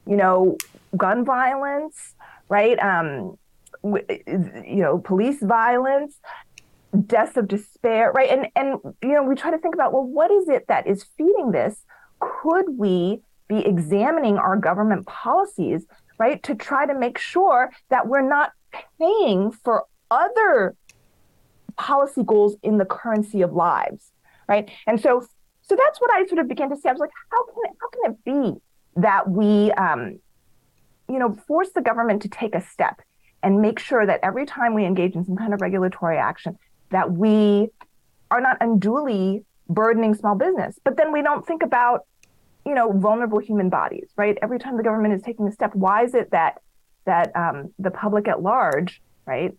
you 0.06 0.16
know, 0.16 0.58
gun 0.96 1.26
violence, 1.26 2.14
right? 2.48 2.78
Um, 2.80 3.38
you 3.84 4.82
know, 4.84 5.00
police 5.00 5.42
violence, 5.42 6.20
deaths 7.08 7.38
of 7.38 7.48
despair, 7.48 8.12
right? 8.12 8.30
And 8.30 8.48
and 8.56 8.80
you 9.02 9.14
know, 9.14 9.24
we 9.24 9.36
try 9.36 9.52
to 9.52 9.58
think 9.58 9.76
about 9.76 9.92
well, 9.94 10.04
what 10.04 10.32
is 10.32 10.48
it 10.48 10.68
that 10.68 10.88
is 10.88 11.06
feeding 11.18 11.52
this? 11.52 11.84
Could 12.20 12.78
we 12.78 13.22
be 13.48 13.66
examining 13.66 14.38
our 14.38 14.58
government 14.58 15.06
policies, 15.06 15.86
right, 16.18 16.42
to 16.44 16.56
try 16.56 16.86
to 16.86 16.94
make 16.94 17.18
sure 17.18 17.72
that 17.90 18.08
we're 18.08 18.28
not 18.28 18.52
paying 19.00 19.52
for 19.52 19.86
other 20.10 20.76
policy 21.78 22.24
goals 22.24 22.56
in 22.64 22.78
the 22.78 22.86
currency 22.86 23.42
of 23.42 23.54
lives, 23.54 24.12
right? 24.48 24.70
And 24.88 25.00
so, 25.00 25.26
so 25.62 25.76
that's 25.76 26.00
what 26.00 26.12
I 26.14 26.26
sort 26.28 26.40
of 26.40 26.48
began 26.48 26.70
to 26.70 26.78
see. 26.78 26.88
I 26.88 26.92
was 26.92 27.00
like, 27.00 27.12
how 27.32 27.46
can 27.46 27.56
it, 27.66 27.72
how 27.82 27.90
can 27.90 28.12
it 28.12 28.24
be 28.24 28.62
that 29.02 29.30
we, 29.30 29.72
um, 29.74 30.20
you 31.10 31.20
know, 31.20 31.34
force 31.48 31.70
the 31.72 31.82
government 31.82 32.22
to 32.22 32.30
take 32.30 32.56
a 32.56 32.62
step 32.62 33.02
and 33.44 33.62
make 33.62 33.80
sure 33.80 34.06
that 34.06 34.20
every 34.24 34.46
time 34.46 34.74
we 34.74 34.86
engage 34.86 35.16
in 35.16 35.26
some 35.26 35.36
kind 35.36 35.54
of 35.54 35.62
regulatory 35.62 36.18
action, 36.18 36.58
that 36.92 37.12
we 37.12 37.68
are 38.32 38.42
not 38.42 38.58
unduly 38.62 39.44
burdening 39.68 40.14
small 40.14 40.36
business. 40.36 40.80
But 40.84 40.98
then 40.98 41.12
we 41.12 41.22
don't 41.22 41.46
think 41.46 41.62
about, 41.62 42.06
you 42.66 42.74
know, 42.74 42.92
vulnerable 42.92 43.40
human 43.40 43.70
bodies, 43.70 44.10
right? 44.18 44.38
Every 44.42 44.60
time 44.60 44.78
the 44.78 44.84
government 44.84 45.14
is 45.14 45.22
taking 45.22 45.48
a 45.48 45.52
step, 45.52 45.76
why 45.76 46.04
is 46.04 46.14
it 46.14 46.32
that 46.32 46.62
that 47.06 47.36
um, 47.36 47.72
the 47.78 47.92
public 47.92 48.28
at 48.28 48.42
large, 48.42 49.02
right, 49.28 49.56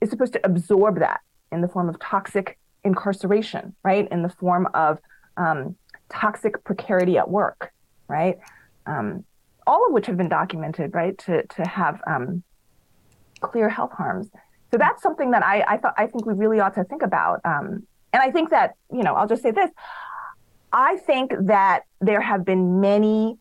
is 0.00 0.08
supposed 0.08 0.32
to 0.32 0.40
absorb 0.44 1.00
that 1.00 1.20
in 1.52 1.60
the 1.60 1.68
form 1.68 1.88
of 1.88 2.00
toxic 2.00 2.58
incarceration, 2.84 3.74
right, 3.84 4.08
in 4.10 4.22
the 4.22 4.30
form 4.30 4.66
of 4.72 4.98
um, 5.36 5.76
toxic 6.08 6.64
precarity 6.64 7.18
at 7.18 7.28
work, 7.28 7.72
right? 8.08 8.38
Um, 8.86 9.24
all 9.66 9.86
of 9.86 9.92
which 9.92 10.06
have 10.06 10.16
been 10.16 10.30
documented, 10.30 10.94
right, 10.94 11.16
to 11.18 11.46
to 11.46 11.66
have 11.66 12.00
um, 12.06 12.42
clear 13.40 13.68
health 13.68 13.92
harms. 13.92 14.28
So 14.70 14.78
that's 14.78 15.02
something 15.02 15.30
that 15.32 15.44
I 15.44 15.64
I 15.68 15.76
thought 15.76 15.94
I 15.98 16.06
think 16.06 16.24
we 16.24 16.34
really 16.34 16.60
ought 16.60 16.74
to 16.74 16.84
think 16.84 17.02
about. 17.02 17.40
Um, 17.44 17.86
and 18.12 18.22
I 18.22 18.30
think 18.30 18.50
that 18.50 18.74
you 18.90 19.02
know 19.02 19.14
I'll 19.14 19.28
just 19.28 19.42
say 19.42 19.50
this: 19.50 19.70
I 20.72 20.96
think 20.96 21.32
that 21.40 21.84
there 22.00 22.20
have 22.20 22.44
been 22.44 22.80
many 22.80 23.38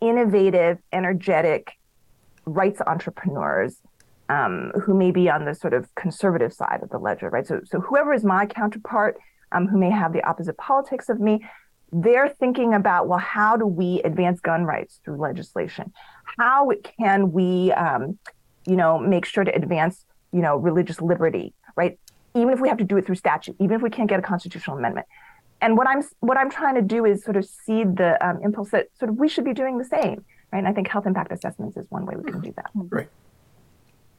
innovative, 0.00 0.78
energetic 0.92 1.72
rights 2.44 2.80
entrepreneurs 2.86 3.78
um, 4.28 4.72
who 4.82 4.94
may 4.94 5.10
be 5.10 5.30
on 5.30 5.44
the 5.44 5.54
sort 5.54 5.72
of 5.72 5.92
conservative 5.94 6.52
side 6.52 6.80
of 6.82 6.90
the 6.90 6.98
ledger, 6.98 7.30
right? 7.30 7.46
So, 7.46 7.60
so 7.64 7.80
whoever 7.80 8.12
is 8.12 8.24
my 8.24 8.46
counterpart, 8.46 9.16
um, 9.52 9.66
who 9.68 9.78
may 9.78 9.90
have 9.90 10.12
the 10.12 10.22
opposite 10.24 10.58
politics 10.58 11.08
of 11.08 11.20
me, 11.20 11.44
they're 11.92 12.28
thinking 12.28 12.74
about 12.74 13.06
well 13.08 13.18
how 13.18 13.56
do 13.56 13.66
we 13.66 14.02
advance 14.02 14.40
gun 14.40 14.64
rights 14.64 15.00
through 15.04 15.16
legislation 15.16 15.92
how 16.38 16.70
can 16.98 17.32
we 17.32 17.72
um, 17.72 18.18
you 18.66 18.76
know 18.76 18.98
make 18.98 19.24
sure 19.24 19.44
to 19.44 19.54
advance 19.54 20.04
you 20.32 20.40
know 20.40 20.56
religious 20.56 21.00
liberty 21.00 21.54
right 21.76 21.98
even 22.34 22.50
if 22.52 22.60
we 22.60 22.68
have 22.68 22.78
to 22.78 22.84
do 22.84 22.96
it 22.96 23.06
through 23.06 23.14
statute 23.14 23.54
even 23.60 23.76
if 23.76 23.82
we 23.82 23.90
can't 23.90 24.08
get 24.08 24.18
a 24.18 24.22
constitutional 24.22 24.76
amendment 24.76 25.06
and 25.66 25.76
what 25.76 25.88
I'm 25.88 26.00
what 26.20 26.38
I'm 26.38 26.48
trying 26.48 26.76
to 26.76 26.82
do 26.82 27.04
is 27.04 27.24
sort 27.24 27.36
of 27.36 27.44
seed 27.44 27.96
the 27.96 28.24
um, 28.24 28.38
impulse 28.44 28.70
that 28.70 28.86
sort 29.00 29.10
of 29.10 29.16
we 29.16 29.28
should 29.28 29.44
be 29.44 29.52
doing 29.52 29.78
the 29.78 29.84
same, 29.84 30.24
right? 30.52 30.60
And 30.60 30.68
I 30.68 30.72
think 30.72 30.86
health 30.86 31.06
impact 31.06 31.32
assessments 31.32 31.76
is 31.76 31.90
one 31.90 32.06
way 32.06 32.14
we 32.14 32.30
can 32.30 32.40
do 32.40 32.52
that. 32.54 32.70
Right. 32.72 33.08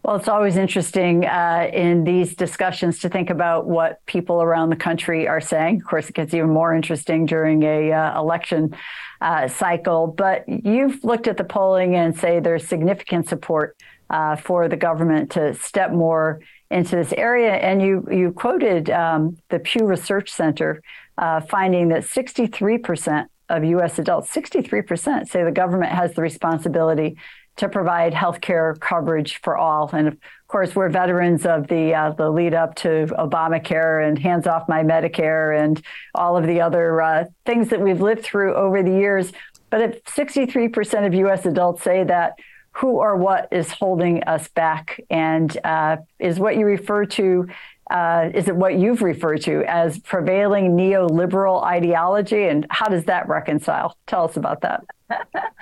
Well, 0.04 0.18
it's 0.18 0.28
always 0.28 0.58
interesting 0.58 1.26
uh, 1.26 1.70
in 1.72 2.04
these 2.04 2.36
discussions 2.36 3.00
to 3.00 3.10
think 3.10 3.30
about 3.30 3.66
what 3.66 4.06
people 4.06 4.42
around 4.42 4.72
the 4.72 4.76
country 4.76 5.26
are 5.26 5.40
saying. 5.40 5.78
Of 5.78 5.86
course, 5.86 6.10
it 6.10 6.16
gets 6.16 6.34
even 6.34 6.50
more 6.50 6.76
interesting 6.76 7.26
during 7.26 7.64
a 7.64 7.94
uh, 7.94 8.20
election 8.20 8.76
uh, 9.22 9.48
cycle. 9.48 10.08
But 10.08 10.44
you've 10.48 11.02
looked 11.06 11.30
at 11.30 11.38
the 11.38 11.46
polling 11.46 11.96
and 11.96 12.18
say 12.18 12.42
there's 12.42 12.68
significant 12.68 13.30
support 13.30 13.78
uh, 14.10 14.36
for 14.36 14.68
the 14.68 14.78
government 14.78 15.32
to 15.32 15.54
step 15.54 15.92
more 15.92 16.42
into 16.70 16.98
this 16.98 17.14
area. 17.14 17.54
And 17.54 17.82
you 17.82 18.06
you 18.12 18.32
quoted 18.32 18.90
um, 18.90 19.38
the 19.50 19.60
Pew 19.60 19.86
Research 19.86 20.30
Center 20.30 20.82
uh, 21.18 21.42
finding 21.42 21.90
that 21.90 22.06
63 22.06 22.78
percent 22.78 23.32
of 23.50 23.64
U.S. 23.64 23.98
adults, 23.98 24.34
63% 24.34 25.28
say 25.28 25.44
the 25.44 25.52
government 25.52 25.92
has 25.92 26.14
the 26.14 26.22
responsibility 26.22 27.18
to 27.58 27.70
provide 27.70 28.14
health 28.14 28.40
care 28.40 28.76
coverage 28.80 29.40
for 29.42 29.58
all. 29.58 29.90
And 29.92 30.08
of 30.08 30.18
course, 30.48 30.76
we're 30.76 30.90
veterans 30.90 31.46
of 31.46 31.68
the 31.68 31.94
uh, 31.94 32.12
the 32.12 32.30
lead 32.30 32.54
up 32.54 32.76
to 32.76 33.08
Obamacare 33.18 34.08
and 34.08 34.18
hands 34.18 34.48
off 34.48 34.70
my 34.70 34.84
Medicare 34.84 35.60
and 35.60 35.82
all 36.14 36.38
of 36.38 36.46
the 36.46 36.62
other 36.62 37.02
uh, 37.02 37.26
things 37.46 37.70
that 37.70 37.82
we've 37.82 38.02
lived 38.02 38.24
through 38.24 38.54
over 38.54 38.84
the 38.84 38.92
years. 38.92 39.32
But 39.70 39.82
if 39.82 40.04
63% 40.06 41.06
of 41.06 41.14
U.S. 41.14 41.46
adults 41.46 41.84
say 41.84 42.04
that, 42.04 42.34
who 42.72 43.00
or 43.00 43.18
what 43.18 43.48
is 43.52 43.72
holding 43.72 44.24
us 44.26 44.48
back? 44.50 45.02
And 45.10 45.58
uh, 45.64 45.98
is 46.20 46.40
what 46.40 46.58
you 46.58 46.66
refer 46.66 47.06
to 47.06 47.48
uh, 47.90 48.30
is 48.34 48.48
it 48.48 48.56
what 48.56 48.78
you've 48.78 49.02
referred 49.02 49.42
to 49.44 49.64
as 49.66 50.00
prevailing 50.00 50.76
neoliberal 50.76 51.64
ideology? 51.64 52.44
And 52.44 52.66
how 52.70 52.88
does 52.88 53.06
that 53.06 53.28
reconcile? 53.28 53.96
Tell 54.08 54.26
us 54.26 54.38
about 54.38 54.62
that. 54.62 54.84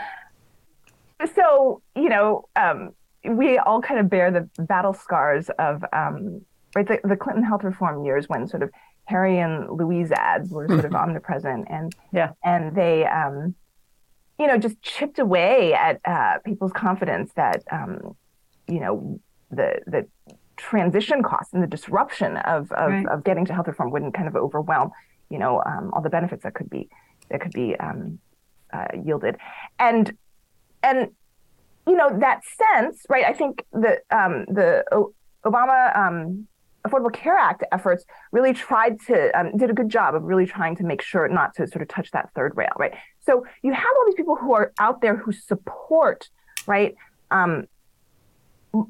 so 1.34 1.82
you 1.96 2.10
know 2.10 2.48
um, 2.56 2.92
we 3.24 3.58
all 3.58 3.82
kind 3.82 4.00
of 4.00 4.10
bear 4.10 4.32
the 4.32 4.50
battle 4.64 4.94
scars 4.94 5.50
of 5.60 5.84
um, 5.94 6.42
right 6.76 6.88
the, 6.88 7.00
the, 7.04 7.16
Clinton 7.16 7.44
health 7.44 7.64
reform 7.64 8.04
years 8.06 8.28
when 8.28 8.48
sort 8.48 8.64
of 8.64 8.70
Harry 9.06 9.40
and 9.40 9.70
Louise 9.70 10.12
ads 10.12 10.50
were 10.50 10.68
sort 10.68 10.80
of 10.80 10.86
mm-hmm. 10.86 10.96
omnipresent 10.96 11.68
and 11.70 11.96
yeah 12.12 12.32
and 12.44 12.76
they 12.76 13.06
um, 13.06 13.56
you 14.40 14.48
know 14.48 14.58
just 14.58 14.82
chipped 14.82 15.20
away 15.20 15.74
at 15.74 16.00
uh, 16.06 16.40
people's 16.44 16.74
confidence 16.74 17.32
that 17.36 17.64
um, 17.72 18.16
you 18.68 18.80
know 18.80 19.20
the 19.52 19.80
the 19.88 20.08
transition 20.58 21.24
costs 21.24 21.54
and 21.54 21.62
the 21.62 21.68
disruption 21.68 22.38
of 22.38 22.72
of, 22.72 22.92
right. 22.92 23.08
of 23.08 23.24
getting 23.24 23.46
to 23.46 23.54
health 23.54 23.68
reform 23.68 23.92
wouldn't 23.92 24.14
kind 24.14 24.28
of 24.28 24.36
overwhelm 24.36 24.92
you 25.30 25.38
know 25.38 25.62
um, 25.66 25.92
all 25.94 26.02
the 26.02 26.10
benefits 26.10 26.44
that 26.44 26.54
could 26.54 26.70
be 26.70 26.90
that 27.30 27.42
could 27.42 27.54
be 27.54 27.76
um, 27.78 28.20
uh, 28.74 28.88
yielded 29.04 29.38
and 29.80 30.16
and 30.84 31.10
you 31.88 31.96
know 31.96 32.18
that 32.20 32.42
sense, 32.46 33.06
right? 33.10 33.26
I 33.26 33.34
think 33.34 33.64
the 33.72 34.00
um, 34.12 34.46
the 34.48 34.84
o- 34.92 35.14
Obama 35.46 35.96
um, 35.96 36.48
Affordable 36.86 37.14
Care 37.14 37.38
Act 37.38 37.64
efforts 37.72 38.06
really 38.32 38.54
tried 38.54 39.00
to 39.08 39.38
um, 39.40 39.56
did 39.58 39.70
a 39.70 39.74
good 39.74 39.90
job 39.90 40.16
of 40.16 40.24
really 40.24 40.46
trying 40.46 40.76
to 40.78 40.84
make 40.84 41.02
sure 41.02 41.28
not 41.28 41.54
to 41.56 41.68
sort 41.68 41.82
of 41.82 41.88
touch 41.88 42.12
that 42.12 42.32
third 42.34 42.54
rail, 42.56 42.72
right? 42.78 42.94
So 43.22 43.46
you 43.62 43.74
have 43.74 43.86
all 43.98 44.06
these 44.06 44.16
people 44.16 44.36
who 44.36 44.54
are 44.54 44.72
out 44.80 45.02
there 45.02 45.16
who 45.16 45.32
support, 45.32 46.30
right, 46.66 46.96
um, 47.32 47.66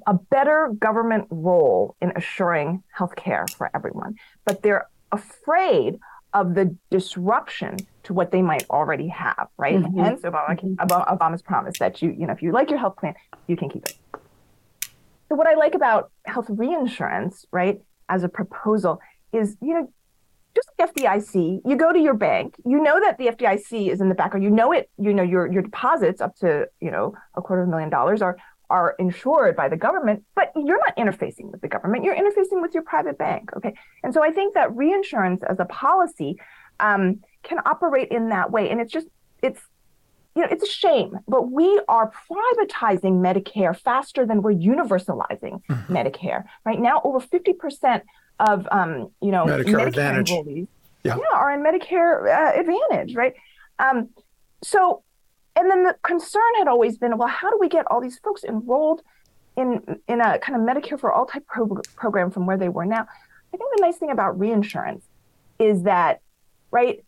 a 0.07 0.13
better 0.13 0.73
government 0.79 1.27
role 1.29 1.95
in 2.01 2.11
assuring 2.15 2.83
health 2.91 3.15
care 3.15 3.45
for 3.57 3.69
everyone, 3.75 4.15
but 4.45 4.61
they're 4.61 4.87
afraid 5.11 5.99
of 6.33 6.53
the 6.53 6.75
disruption 6.91 7.77
to 8.03 8.13
what 8.13 8.31
they 8.31 8.41
might 8.41 8.65
already 8.69 9.07
have, 9.07 9.47
right? 9.57 9.75
Mm-hmm. 9.75 9.99
Hence 9.99 10.21
Obama, 10.21 10.59
mm-hmm. 10.59 10.75
Obama's 10.75 11.41
promise 11.41 11.79
that 11.79 12.01
you, 12.01 12.11
you 12.11 12.27
know, 12.27 12.33
if 12.33 12.41
you 12.41 12.51
like 12.51 12.69
your 12.69 12.79
health 12.79 12.97
plan, 12.97 13.15
you 13.47 13.55
can 13.55 13.69
keep 13.69 13.85
it. 13.85 13.97
So 15.29 15.35
what 15.35 15.47
I 15.47 15.55
like 15.55 15.75
about 15.75 16.11
health 16.25 16.47
reinsurance, 16.49 17.45
right, 17.51 17.81
as 18.09 18.23
a 18.23 18.29
proposal 18.29 18.99
is, 19.31 19.55
you 19.61 19.73
know, 19.73 19.91
just 20.55 20.69
like 20.79 20.93
FDIC, 20.93 21.61
you 21.65 21.75
go 21.75 21.91
to 21.91 21.99
your 21.99 22.13
bank, 22.13 22.55
you 22.65 22.81
know 22.81 22.99
that 22.99 23.17
the 23.17 23.27
FDIC 23.27 23.91
is 23.91 23.99
in 23.99 24.09
the 24.09 24.15
background, 24.15 24.43
you 24.43 24.49
know 24.49 24.71
it, 24.71 24.89
you 24.97 25.13
know 25.13 25.23
your 25.23 25.51
your 25.51 25.61
deposits 25.61 26.21
up 26.21 26.35
to, 26.37 26.67
you 26.79 26.91
know, 26.91 27.13
a 27.35 27.41
quarter 27.41 27.63
of 27.63 27.67
a 27.67 27.71
million 27.71 27.89
dollars 27.89 28.21
are 28.21 28.37
are 28.69 28.95
insured 28.99 29.55
by 29.55 29.69
the 29.69 29.77
government, 29.77 30.23
but 30.35 30.51
you're 30.55 30.79
not 30.79 30.95
interfacing 30.97 31.51
with 31.51 31.61
the 31.61 31.67
government. 31.67 32.03
You're 32.03 32.15
interfacing 32.15 32.61
with 32.61 32.73
your 32.73 32.83
private 32.83 33.17
bank. 33.17 33.51
Okay. 33.55 33.73
And 34.03 34.13
so 34.13 34.23
I 34.23 34.31
think 34.31 34.53
that 34.53 34.75
reinsurance 34.75 35.43
as 35.47 35.59
a 35.59 35.65
policy 35.65 36.37
um, 36.79 37.21
can 37.43 37.59
operate 37.65 38.09
in 38.09 38.29
that 38.29 38.51
way. 38.51 38.69
And 38.69 38.81
it's 38.81 38.91
just, 38.91 39.07
it's, 39.41 39.61
you 40.35 40.41
know, 40.41 40.49
it's 40.51 40.63
a 40.63 40.71
shame, 40.71 41.17
but 41.27 41.49
we 41.51 41.81
are 41.87 42.11
privatizing 42.29 43.21
Medicare 43.21 43.77
faster 43.77 44.25
than 44.25 44.41
we're 44.41 44.53
universalizing 44.53 45.61
mm-hmm. 45.69 45.95
Medicare. 45.95 46.43
Right 46.65 46.79
now, 46.79 47.01
over 47.03 47.19
50% 47.19 48.01
of, 48.39 48.67
um, 48.69 49.11
you 49.21 49.31
know, 49.31 49.45
Medicare, 49.45 49.65
Medicare 49.65 49.87
Advantage 49.87 50.31
yeah. 50.31 51.15
yeah. 51.15 51.15
are 51.33 51.51
in 51.53 51.63
Medicare 51.63 52.27
uh, 52.27 52.59
Advantage, 52.59 53.15
right? 53.15 53.33
Um, 53.79 54.09
so 54.61 55.03
and 55.55 55.69
then 55.69 55.83
the 55.83 55.95
concern 56.03 56.41
had 56.57 56.67
always 56.67 56.97
been, 56.97 57.17
well, 57.17 57.27
how 57.27 57.49
do 57.49 57.57
we 57.59 57.69
get 57.69 57.85
all 57.89 58.01
these 58.01 58.19
folks 58.19 58.43
enrolled 58.43 59.01
in 59.55 59.99
in 60.07 60.21
a 60.21 60.39
kind 60.39 60.55
of 60.55 60.61
Medicare 60.61 60.99
for 60.99 61.11
all 61.11 61.25
type 61.25 61.45
pro- 61.47 61.81
program 61.95 62.31
from 62.31 62.45
where 62.45 62.57
they 62.57 62.69
were 62.69 62.85
now? 62.85 63.07
I 63.53 63.57
think 63.57 63.71
the 63.75 63.81
nice 63.81 63.97
thing 63.97 64.11
about 64.11 64.37
reinsurance 64.37 65.05
is 65.59 65.83
that, 65.83 66.19
right, 66.71 67.05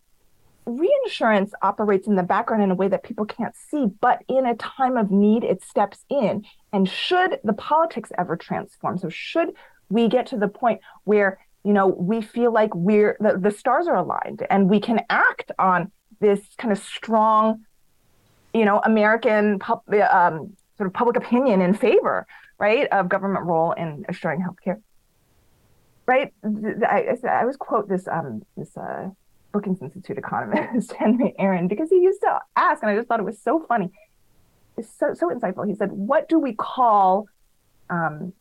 reinsurance 0.64 1.52
operates 1.62 2.06
in 2.06 2.16
the 2.16 2.22
background 2.22 2.62
in 2.62 2.70
a 2.70 2.74
way 2.74 2.88
that 2.88 3.02
people 3.02 3.26
can't 3.26 3.54
see, 3.54 3.86
but 4.00 4.22
in 4.28 4.46
a 4.46 4.54
time 4.56 4.96
of 4.96 5.10
need, 5.10 5.44
it 5.44 5.62
steps 5.62 6.04
in. 6.08 6.44
And 6.72 6.88
should 6.88 7.38
the 7.44 7.52
politics 7.52 8.12
ever 8.16 8.36
transform, 8.36 8.98
so 8.98 9.08
should 9.08 9.54
we 9.90 10.08
get 10.08 10.26
to 10.28 10.38
the 10.38 10.48
point 10.48 10.80
where 11.04 11.38
you 11.64 11.72
know 11.72 11.86
we 11.86 12.20
feel 12.22 12.52
like 12.52 12.74
we're 12.74 13.16
the, 13.20 13.38
the 13.38 13.50
stars 13.50 13.86
are 13.88 13.96
aligned 13.96 14.46
and 14.48 14.70
we 14.70 14.80
can 14.80 15.00
act 15.10 15.50
on 15.58 15.90
this 16.20 16.40
kind 16.56 16.72
of 16.72 16.78
strong 16.78 17.64
you 18.54 18.64
know, 18.64 18.80
American 18.84 19.58
pub, 19.58 19.82
um, 20.10 20.56
sort 20.76 20.86
of 20.86 20.92
public 20.92 21.16
opinion 21.16 21.60
in 21.60 21.74
favor, 21.74 22.26
right, 22.58 22.86
of 22.88 23.08
government 23.08 23.44
role 23.44 23.72
in 23.72 24.04
assuring 24.08 24.42
healthcare. 24.42 24.80
Right, 26.06 26.32
I, 26.42 27.16
I, 27.22 27.40
always 27.40 27.56
quote 27.56 27.88
this 27.88 28.08
um, 28.08 28.42
this 28.56 28.74
uh, 28.78 29.10
Brookings 29.52 29.82
Institute 29.82 30.16
economist 30.16 30.92
Henry 30.98 31.34
Aaron 31.38 31.68
because 31.68 31.90
he 31.90 31.96
used 31.96 32.22
to 32.22 32.40
ask, 32.56 32.82
and 32.82 32.90
I 32.90 32.96
just 32.96 33.08
thought 33.08 33.20
it 33.20 33.26
was 33.26 33.38
so 33.38 33.60
funny. 33.68 33.90
It's 34.78 34.88
so 34.98 35.12
so 35.12 35.28
insightful. 35.28 35.68
He 35.68 35.74
said, 35.74 35.92
"What 35.92 36.28
do 36.28 36.38
we 36.38 36.54
call 36.54 37.26
um, 37.90 38.32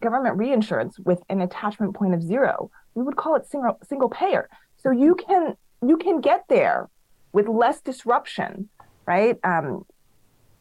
government 0.00 0.36
reinsurance 0.36 0.98
with 0.98 1.22
an 1.28 1.40
attachment 1.40 1.94
point 1.94 2.14
of 2.14 2.22
zero? 2.22 2.70
We 2.94 3.04
would 3.04 3.16
call 3.16 3.36
it 3.36 3.46
single 3.46 3.78
single 3.88 4.08
payer. 4.08 4.48
So 4.76 4.90
you 4.90 5.14
can 5.14 5.56
you 5.86 5.96
can 5.96 6.20
get 6.20 6.44
there 6.48 6.88
with 7.32 7.48
less 7.48 7.80
disruption 7.80 8.68
right? 9.06 9.38
Um, 9.44 9.84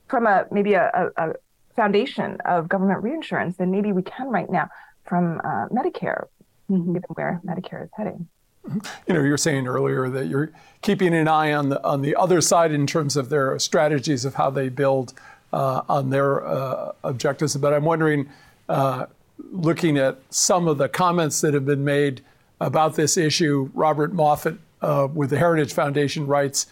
from 0.07 0.27
a 0.27 0.45
maybe 0.51 0.73
a, 0.73 1.11
a, 1.17 1.29
a, 1.29 1.33
foundation 1.75 2.37
of 2.45 2.69
government 2.69 3.01
reinsurance 3.01 3.57
than 3.57 3.71
maybe 3.71 3.91
we 3.91 4.03
can 4.03 4.29
right 4.29 4.47
now 4.47 4.69
from 5.05 5.39
uh, 5.43 5.67
Medicare, 5.69 6.27
mm-hmm. 6.69 6.93
given 6.93 7.09
where 7.15 7.41
Medicare 7.43 7.83
is 7.83 7.89
heading. 7.95 8.27
Mm-hmm. 8.67 8.79
You 9.07 9.13
know, 9.15 9.23
you 9.23 9.31
were 9.31 9.37
saying 9.37 9.65
earlier 9.67 10.07
that 10.09 10.27
you're 10.27 10.51
keeping 10.83 11.15
an 11.15 11.27
eye 11.27 11.51
on 11.51 11.69
the 11.69 11.83
on 11.83 12.01
the 12.01 12.15
other 12.15 12.41
side 12.41 12.71
in 12.71 12.85
terms 12.85 13.17
of 13.17 13.29
their 13.29 13.57
strategies 13.59 14.23
of 14.23 14.35
how 14.35 14.49
they 14.49 14.69
build 14.69 15.13
uh, 15.51 15.81
on 15.89 16.09
their 16.09 16.45
uh, 16.45 16.91
objectives. 17.03 17.55
But 17.57 17.73
I'm 17.73 17.85
wondering, 17.85 18.29
uh, 18.69 19.07
looking 19.51 19.97
at 19.97 20.19
some 20.29 20.67
of 20.67 20.77
the 20.77 20.89
comments 20.89 21.41
that 21.41 21.53
have 21.53 21.65
been 21.65 21.83
made 21.83 22.21
about 22.61 22.95
this 22.95 23.17
issue, 23.17 23.69
Robert 23.73 24.13
Moffit 24.13 24.57
uh, 24.81 25.07
with 25.13 25.29
the 25.29 25.37
Heritage 25.37 25.73
Foundation 25.73 26.27
writes 26.27 26.67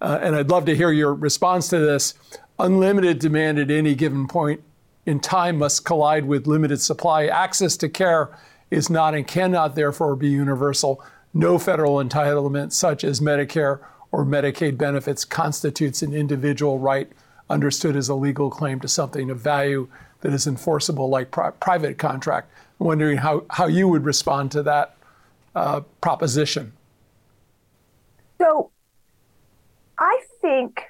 uh, 0.00 0.18
and 0.22 0.36
I'd 0.36 0.50
love 0.50 0.64
to 0.66 0.76
hear 0.76 0.90
your 0.90 1.14
response 1.14 1.68
to 1.68 1.78
this. 1.78 2.14
Unlimited 2.58 3.18
demand 3.18 3.58
at 3.58 3.70
any 3.70 3.94
given 3.94 4.26
point 4.26 4.62
in 5.04 5.20
time 5.20 5.58
must 5.58 5.84
collide 5.84 6.24
with 6.24 6.46
limited 6.46 6.80
supply. 6.80 7.26
Access 7.26 7.76
to 7.78 7.88
care 7.88 8.36
is 8.70 8.90
not 8.90 9.14
and 9.14 9.26
cannot 9.26 9.74
therefore 9.74 10.16
be 10.16 10.28
universal. 10.28 11.02
No 11.32 11.58
federal 11.58 11.96
entitlement, 11.96 12.72
such 12.72 13.04
as 13.04 13.20
Medicare 13.20 13.80
or 14.10 14.24
Medicaid 14.24 14.78
benefits, 14.78 15.24
constitutes 15.24 16.02
an 16.02 16.14
individual 16.14 16.78
right 16.78 17.10
understood 17.48 17.96
as 17.96 18.08
a 18.08 18.14
legal 18.14 18.50
claim 18.50 18.80
to 18.80 18.88
something 18.88 19.30
of 19.30 19.38
value 19.38 19.88
that 20.22 20.32
is 20.32 20.46
enforceable 20.46 21.08
like 21.08 21.30
pri- 21.30 21.50
private 21.52 21.98
contract. 21.98 22.50
I'm 22.80 22.86
wondering 22.86 23.18
how, 23.18 23.44
how 23.50 23.66
you 23.66 23.86
would 23.88 24.04
respond 24.04 24.50
to 24.52 24.62
that 24.64 24.96
uh, 25.54 25.80
proposition. 26.00 26.72
So 28.38 28.70
I 29.98 30.20
think, 30.40 30.84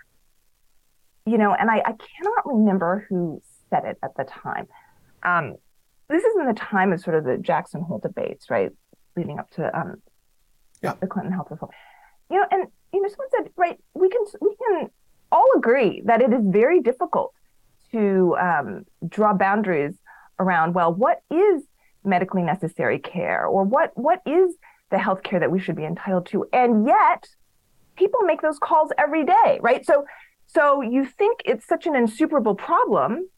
you 1.24 1.38
know, 1.38 1.54
and 1.54 1.70
I, 1.70 1.76
I 1.78 1.92
cannot 1.92 2.46
remember 2.46 3.06
who 3.08 3.42
said 3.70 3.84
it 3.84 3.98
at 4.02 4.16
the 4.16 4.24
time. 4.24 4.66
Um, 5.22 5.56
this 6.08 6.22
is 6.22 6.36
in 6.38 6.46
the 6.46 6.54
time 6.54 6.92
of 6.92 7.00
sort 7.00 7.16
of 7.16 7.24
the 7.24 7.36
Jackson 7.36 7.82
Hole 7.82 7.98
debates, 7.98 8.48
right, 8.50 8.70
leading 9.16 9.38
up 9.38 9.50
to 9.52 9.76
um, 9.78 9.96
yeah. 10.82 10.94
the 11.00 11.06
Clinton 11.06 11.32
health 11.32 11.48
reform. 11.50 11.72
you 12.30 12.38
know, 12.38 12.46
and 12.50 12.68
you 12.92 13.02
know, 13.02 13.08
someone 13.08 13.28
said, 13.36 13.52
right, 13.56 13.78
we 13.94 14.08
can 14.08 14.24
we 14.40 14.54
can 14.56 14.90
all 15.32 15.50
agree 15.56 16.02
that 16.04 16.22
it 16.22 16.32
is 16.32 16.42
very 16.44 16.80
difficult 16.80 17.32
to 17.92 18.36
um, 18.40 18.84
draw 19.08 19.32
boundaries 19.34 19.94
around. 20.38 20.74
Well, 20.74 20.92
what 20.92 21.22
is 21.30 21.62
medically 22.04 22.42
necessary 22.42 22.98
care, 22.98 23.46
or 23.46 23.64
what 23.64 23.90
what 23.94 24.22
is 24.26 24.54
the 24.90 24.98
health 24.98 25.22
care 25.22 25.40
that 25.40 25.50
we 25.50 25.58
should 25.58 25.76
be 25.76 25.84
entitled 25.84 26.26
to? 26.26 26.46
And 26.52 26.86
yet, 26.86 27.28
people 27.96 28.20
make 28.20 28.42
those 28.42 28.58
calls 28.58 28.90
every 28.98 29.24
day, 29.24 29.58
right? 29.60 29.84
So, 29.84 30.04
so 30.46 30.80
you 30.80 31.04
think 31.04 31.40
it's 31.44 31.66
such 31.66 31.86
an 31.86 31.96
insuperable 31.96 32.54
problem, 32.54 33.28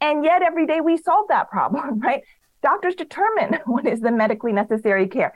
and 0.00 0.24
yet 0.24 0.42
every 0.42 0.66
day 0.66 0.80
we 0.80 0.96
solve 0.96 1.28
that 1.28 1.50
problem, 1.50 2.00
right? 2.00 2.22
Doctors 2.62 2.94
determine 2.94 3.60
what 3.66 3.86
is 3.86 4.00
the 4.00 4.10
medically 4.10 4.52
necessary 4.52 5.06
care. 5.06 5.32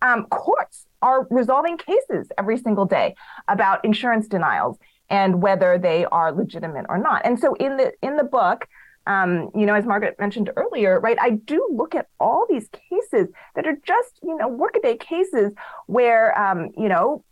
Um, 0.00 0.26
courts 0.26 0.86
are 1.02 1.26
resolving 1.30 1.76
cases 1.76 2.28
every 2.38 2.58
single 2.58 2.84
day 2.84 3.16
about 3.48 3.84
insurance 3.84 4.28
denials 4.28 4.78
and 5.10 5.42
whether 5.42 5.78
they 5.78 6.04
are 6.06 6.32
legitimate 6.32 6.86
or 6.88 6.98
not. 6.98 7.22
And 7.24 7.38
so 7.40 7.54
in 7.54 7.76
the 7.76 7.92
in 8.02 8.16
the 8.16 8.24
book, 8.24 8.66
um, 9.08 9.50
you 9.54 9.64
know, 9.64 9.74
as 9.74 9.86
Margaret 9.86 10.16
mentioned 10.20 10.50
earlier, 10.56 11.00
right, 11.00 11.16
I 11.20 11.30
do 11.30 11.66
look 11.72 11.94
at 11.94 12.08
all 12.20 12.46
these 12.48 12.68
cases 12.68 13.28
that 13.54 13.66
are 13.66 13.76
just, 13.86 14.20
you 14.22 14.36
know, 14.36 14.48
workaday 14.48 14.96
cases 14.96 15.54
where, 15.86 16.38
um, 16.38 16.68
you 16.76 16.88
know, 16.88 17.24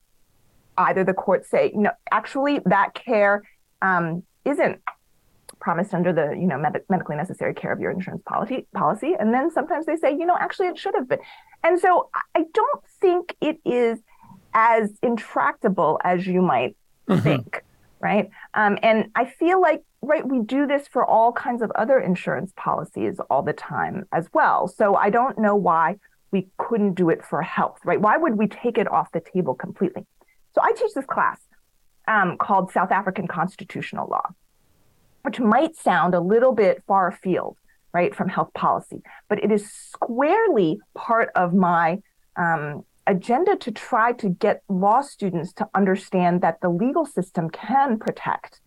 either 0.78 1.04
the 1.04 1.14
courts 1.14 1.50
say, 1.50 1.70
you 1.74 1.82
know, 1.82 1.90
actually 2.10 2.60
that 2.66 2.94
care 2.94 3.42
um, 3.82 4.22
isn't 4.44 4.80
promised 5.58 5.94
under 5.94 6.12
the, 6.12 6.36
you 6.38 6.46
know, 6.46 6.58
med- 6.58 6.82
medically 6.88 7.16
necessary 7.16 7.54
care 7.54 7.72
of 7.72 7.80
your 7.80 7.90
insurance 7.90 8.22
policy, 8.26 8.66
policy, 8.74 9.14
and 9.18 9.32
then 9.32 9.50
sometimes 9.50 9.86
they 9.86 9.96
say, 9.96 10.10
you 10.12 10.26
know, 10.26 10.36
actually 10.38 10.68
it 10.68 10.78
should 10.78 10.94
have 10.94 11.08
been. 11.08 11.18
And 11.64 11.80
so 11.80 12.10
I 12.34 12.44
don't 12.52 12.82
think 13.00 13.34
it 13.40 13.58
is 13.64 13.98
as 14.54 14.90
intractable 15.02 15.98
as 16.04 16.26
you 16.26 16.42
might 16.42 16.76
mm-hmm. 17.08 17.22
think 17.22 17.62
right? 18.00 18.30
Um, 18.54 18.78
and 18.82 19.10
I 19.14 19.24
feel 19.24 19.60
like, 19.60 19.82
right, 20.02 20.26
we 20.26 20.40
do 20.40 20.66
this 20.66 20.86
for 20.88 21.04
all 21.04 21.32
kinds 21.32 21.62
of 21.62 21.70
other 21.72 21.98
insurance 21.98 22.52
policies 22.56 23.18
all 23.30 23.42
the 23.42 23.52
time 23.52 24.06
as 24.12 24.28
well. 24.32 24.68
So 24.68 24.94
I 24.94 25.10
don't 25.10 25.38
know 25.38 25.56
why 25.56 25.96
we 26.30 26.48
couldn't 26.58 26.94
do 26.94 27.10
it 27.10 27.24
for 27.24 27.42
health, 27.42 27.78
right? 27.84 28.00
Why 28.00 28.16
would 28.16 28.36
we 28.36 28.46
take 28.46 28.78
it 28.78 28.90
off 28.90 29.10
the 29.12 29.20
table 29.20 29.54
completely? 29.54 30.04
So 30.56 30.62
I 30.62 30.72
teach 30.72 30.94
this 30.94 31.04
class 31.04 31.38
um, 32.08 32.38
called 32.38 32.72
South 32.72 32.90
African 32.90 33.28
Constitutional 33.28 34.08
Law, 34.08 34.30
which 35.22 35.38
might 35.38 35.76
sound 35.76 36.14
a 36.14 36.20
little 36.20 36.52
bit 36.52 36.82
far 36.86 37.08
afield, 37.08 37.58
right, 37.92 38.14
from 38.14 38.30
health 38.30 38.54
policy, 38.54 39.02
but 39.28 39.42
it 39.44 39.52
is 39.52 39.70
squarely 39.70 40.78
part 40.94 41.28
of 41.34 41.52
my 41.52 41.98
um, 42.36 42.84
agenda 43.06 43.56
to 43.56 43.70
try 43.70 44.12
to 44.14 44.30
get 44.30 44.62
law 44.70 45.02
students 45.02 45.52
to 45.52 45.68
understand 45.74 46.40
that 46.40 46.62
the 46.62 46.70
legal 46.70 47.04
system 47.04 47.50
can 47.50 47.98
protect 47.98 48.60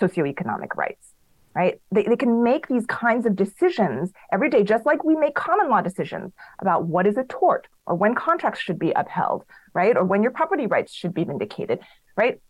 socioeconomic 0.00 0.74
rights, 0.76 1.09
right? 1.54 1.80
They, 1.90 2.04
they 2.04 2.16
can 2.16 2.42
make 2.42 2.68
these 2.68 2.86
kinds 2.86 3.26
of 3.26 3.34
decisions 3.34 4.12
every 4.32 4.50
day, 4.50 4.62
just 4.62 4.86
like 4.86 5.04
we 5.04 5.16
make 5.16 5.34
common 5.34 5.68
law 5.68 5.80
decisions 5.80 6.32
about 6.60 6.86
what 6.86 7.06
is 7.06 7.16
a 7.16 7.24
tort 7.24 7.66
or 7.86 7.96
when 7.96 8.14
contracts 8.14 8.60
should 8.60 8.78
be 8.78 8.92
upheld, 8.92 9.44
right? 9.74 9.96
Or 9.96 10.04
when 10.04 10.22
your 10.22 10.32
property 10.32 10.66
rights 10.66 10.92
should 10.92 11.12
be 11.12 11.24
vindicated, 11.24 11.80
right? 12.16 12.40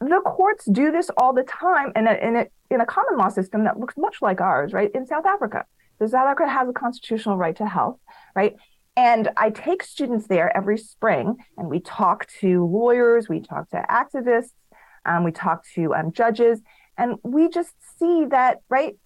The 0.00 0.20
courts 0.24 0.66
do 0.66 0.92
this 0.92 1.10
all 1.16 1.32
the 1.32 1.42
time 1.42 1.92
in 1.96 2.06
a, 2.06 2.14
in 2.14 2.36
a, 2.36 2.46
in 2.70 2.80
a 2.80 2.86
common 2.86 3.16
law 3.18 3.28
system 3.28 3.64
that 3.64 3.80
looks 3.80 3.94
much 3.96 4.22
like 4.22 4.40
ours, 4.40 4.72
right? 4.72 4.90
In 4.94 5.06
South 5.06 5.26
Africa. 5.26 5.64
So 5.98 6.06
South 6.06 6.26
Africa 6.26 6.48
has 6.48 6.68
a 6.68 6.72
constitutional 6.72 7.36
right 7.36 7.56
to 7.56 7.66
health, 7.66 7.98
right? 8.34 8.54
And 8.96 9.30
I 9.36 9.50
take 9.50 9.82
students 9.82 10.26
there 10.26 10.54
every 10.56 10.78
spring 10.78 11.36
and 11.58 11.68
we 11.68 11.80
talk 11.80 12.26
to 12.40 12.64
lawyers, 12.64 13.28
we 13.28 13.40
talk 13.40 13.68
to 13.70 13.84
activists, 13.90 14.52
um, 15.04 15.24
we 15.24 15.32
talk 15.32 15.64
to 15.74 15.94
um, 15.94 16.12
judges, 16.12 16.60
and 16.98 17.16
we 17.22 17.48
just 17.48 17.72
see 17.98 18.26
that, 18.26 18.62
right? 18.68 18.96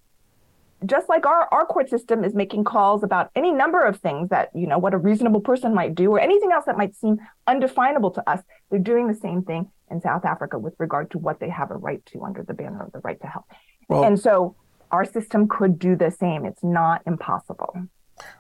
Just 0.87 1.09
like 1.09 1.26
our, 1.26 1.46
our 1.53 1.66
court 1.66 1.90
system 1.90 2.24
is 2.24 2.35
making 2.35 2.64
calls 2.64 3.03
about 3.03 3.31
any 3.35 3.53
number 3.53 3.85
of 3.85 3.98
things 3.98 4.31
that, 4.31 4.48
you 4.55 4.66
know, 4.66 4.79
what 4.79 4.94
a 4.94 4.98
reasonable 4.98 5.40
person 5.40 5.74
might 5.74 5.94
do 5.94 6.11
or 6.11 6.18
anything 6.18 6.53
else 6.53 6.64
that 6.64 6.79
might 6.79 6.96
seem 6.96 7.18
undefinable 7.46 8.11
to 8.12 8.31
us, 8.31 8.40
they're 8.70 8.79
doing 8.79 9.07
the 9.07 9.14
same 9.14 9.42
thing 9.42 9.70
in 9.90 10.00
South 10.00 10.24
Africa 10.24 10.59
with 10.59 10.74
regard 10.79 11.11
to 11.11 11.18
what 11.18 11.38
they 11.38 11.50
have 11.50 11.70
a 11.70 11.76
right 11.76 12.05
to 12.07 12.22
under 12.24 12.42
the 12.42 12.55
banner 12.55 12.83
of 12.83 12.92
the 12.92 13.00
right 13.00 13.20
to 13.20 13.26
health. 13.26 13.44
Well, 13.88 14.05
and 14.05 14.18
so 14.18 14.57
our 14.90 15.05
system 15.05 15.48
could 15.48 15.79
do 15.79 15.96
the 15.96 16.11
same. 16.11 16.46
It's 16.46 16.62
not 16.62 17.03
impossible. 17.07 17.88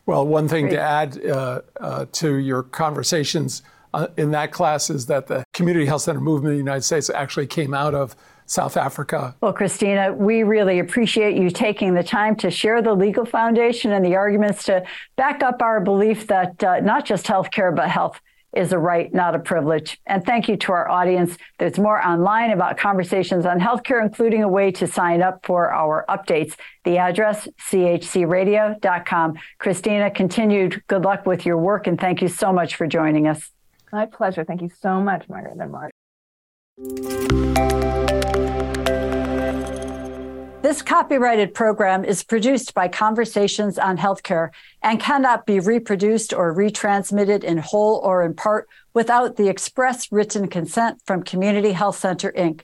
Well, 0.06 0.26
one 0.26 0.48
thing 0.48 0.68
to 0.70 0.80
add 0.80 1.24
uh, 1.24 1.62
uh, 1.80 2.06
to 2.12 2.36
your 2.36 2.62
conversations 2.62 3.62
uh, 3.92 4.08
in 4.16 4.30
that 4.30 4.52
class 4.52 4.90
is 4.90 5.06
that 5.06 5.26
the 5.26 5.44
community 5.52 5.86
health 5.86 6.02
center 6.02 6.20
movement 6.20 6.52
in 6.52 6.58
the 6.58 6.64
United 6.64 6.82
States 6.82 7.10
actually 7.10 7.46
came 7.46 7.74
out 7.74 7.94
of 7.94 8.14
South 8.50 8.76
Africa. 8.76 9.36
Well, 9.40 9.52
Christina, 9.52 10.12
we 10.12 10.42
really 10.42 10.80
appreciate 10.80 11.36
you 11.36 11.50
taking 11.50 11.94
the 11.94 12.02
time 12.02 12.34
to 12.36 12.50
share 12.50 12.82
the 12.82 12.92
legal 12.92 13.24
foundation 13.24 13.92
and 13.92 14.04
the 14.04 14.16
arguments 14.16 14.64
to 14.64 14.82
back 15.14 15.44
up 15.44 15.62
our 15.62 15.80
belief 15.80 16.26
that 16.26 16.62
uh, 16.64 16.80
not 16.80 17.04
just 17.04 17.26
healthcare, 17.26 17.74
but 17.74 17.88
health 17.88 18.20
is 18.52 18.72
a 18.72 18.78
right, 18.78 19.14
not 19.14 19.36
a 19.36 19.38
privilege. 19.38 20.00
And 20.04 20.24
thank 20.24 20.48
you 20.48 20.56
to 20.56 20.72
our 20.72 20.90
audience. 20.90 21.36
There's 21.60 21.78
more 21.78 22.04
online 22.04 22.50
about 22.50 22.76
conversations 22.76 23.46
on 23.46 23.60
healthcare, 23.60 24.02
including 24.02 24.42
a 24.42 24.48
way 24.48 24.72
to 24.72 24.88
sign 24.88 25.22
up 25.22 25.46
for 25.46 25.72
our 25.72 26.04
updates. 26.08 26.56
The 26.82 26.98
address, 26.98 27.46
chcradio.com. 27.70 29.34
Christina, 29.58 30.10
continued 30.10 30.82
good 30.88 31.02
luck 31.02 31.24
with 31.24 31.46
your 31.46 31.58
work, 31.58 31.86
and 31.86 32.00
thank 32.00 32.20
you 32.20 32.26
so 32.26 32.52
much 32.52 32.74
for 32.74 32.88
joining 32.88 33.28
us. 33.28 33.52
My 33.92 34.06
pleasure. 34.06 34.42
Thank 34.42 34.62
you 34.62 34.70
so 34.80 35.00
much, 35.00 35.28
Margaret 35.28 35.56
and 35.56 35.70
Mark. 35.70 35.92
This 40.62 40.80
copyrighted 40.80 41.52
program 41.52 42.06
is 42.06 42.24
produced 42.24 42.72
by 42.72 42.88
Conversations 42.88 43.78
on 43.78 43.98
Healthcare 43.98 44.48
and 44.82 44.98
cannot 44.98 45.44
be 45.44 45.60
reproduced 45.60 46.32
or 46.32 46.54
retransmitted 46.54 47.44
in 47.44 47.58
whole 47.58 47.96
or 47.96 48.24
in 48.24 48.32
part 48.32 48.66
without 48.94 49.36
the 49.36 49.48
express 49.48 50.10
written 50.10 50.48
consent 50.48 51.02
from 51.04 51.22
Community 51.22 51.72
Health 51.72 51.98
Center, 51.98 52.32
Inc. 52.32 52.62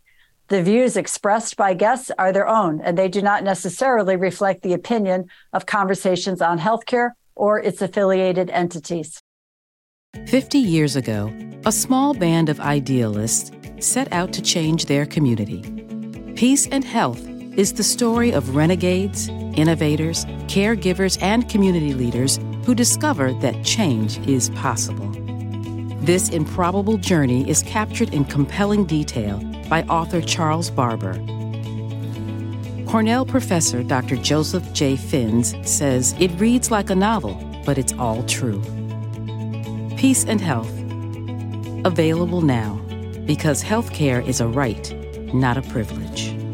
The 0.49 0.63
views 0.63 0.97
expressed 0.97 1.59
by 1.59 1.75
guests 1.75 2.11
are 2.19 2.33
their 2.33 2.49
own, 2.49 2.81
and 2.81 2.97
they 2.97 3.09
do 3.09 3.21
not 3.21 3.45
necessarily 3.45 4.17
reflect 4.17 4.63
the 4.63 4.73
opinion 4.73 5.27
of 5.53 5.67
Conversations 5.67 6.41
on 6.41 6.59
Healthcare 6.59 7.11
or 7.35 7.59
its 7.59 7.83
affiliated 7.83 8.49
entities. 8.49 9.21
50 10.27 10.59
years 10.59 10.97
ago, 10.97 11.31
a 11.67 11.73
small 11.73 12.15
band 12.15 12.49
of 12.49 12.61
idealists 12.61 13.51
set 13.81 14.13
out 14.13 14.33
to 14.33 14.43
change 14.43 14.87
their 14.87 15.07
community. 15.07 15.63
Peace 16.35 16.67
and 16.69 16.85
health 16.85 17.21
is 17.57 17.73
the 17.73 17.83
story 17.83 18.31
of 18.31 18.55
renegades, 18.55 19.29
innovators, 19.29 20.25
caregivers, 20.47 21.21
and 21.23 21.49
community 21.49 21.95
leaders 21.95 22.39
who 22.65 22.75
discover 22.75 23.33
that 23.35 23.65
change 23.65 24.19
is 24.29 24.51
possible. 24.51 25.11
This 26.01 26.29
improbable 26.29 26.99
journey 26.99 27.49
is 27.49 27.63
captured 27.63 28.13
in 28.13 28.25
compelling 28.25 28.85
detail 28.85 29.39
by 29.69 29.83
author 29.85 30.21
Charles 30.21 30.71
Barber. 30.71 31.15
Cornell 32.87 33.27
professor 33.27 33.83
Dr. 33.83 34.17
Joseph 34.17 34.73
J. 34.73 34.97
Fins 34.97 35.55
says 35.69 36.15
it 36.21 36.31
reads 36.39 36.71
like 36.71 36.91
a 36.91 36.95
novel, 36.95 37.35
but 37.65 37.79
it's 37.79 37.93
all 37.95 38.23
true. 38.25 38.63
Peace 39.97 40.25
and 40.25 40.41
Health. 40.41 40.71
Available 41.85 42.43
now 42.43 42.81
because 43.27 43.63
healthcare 43.63 44.27
is 44.27 44.41
a 44.41 44.47
right, 44.47 44.95
not 45.35 45.59
a 45.59 45.63
privilege. 45.63 46.46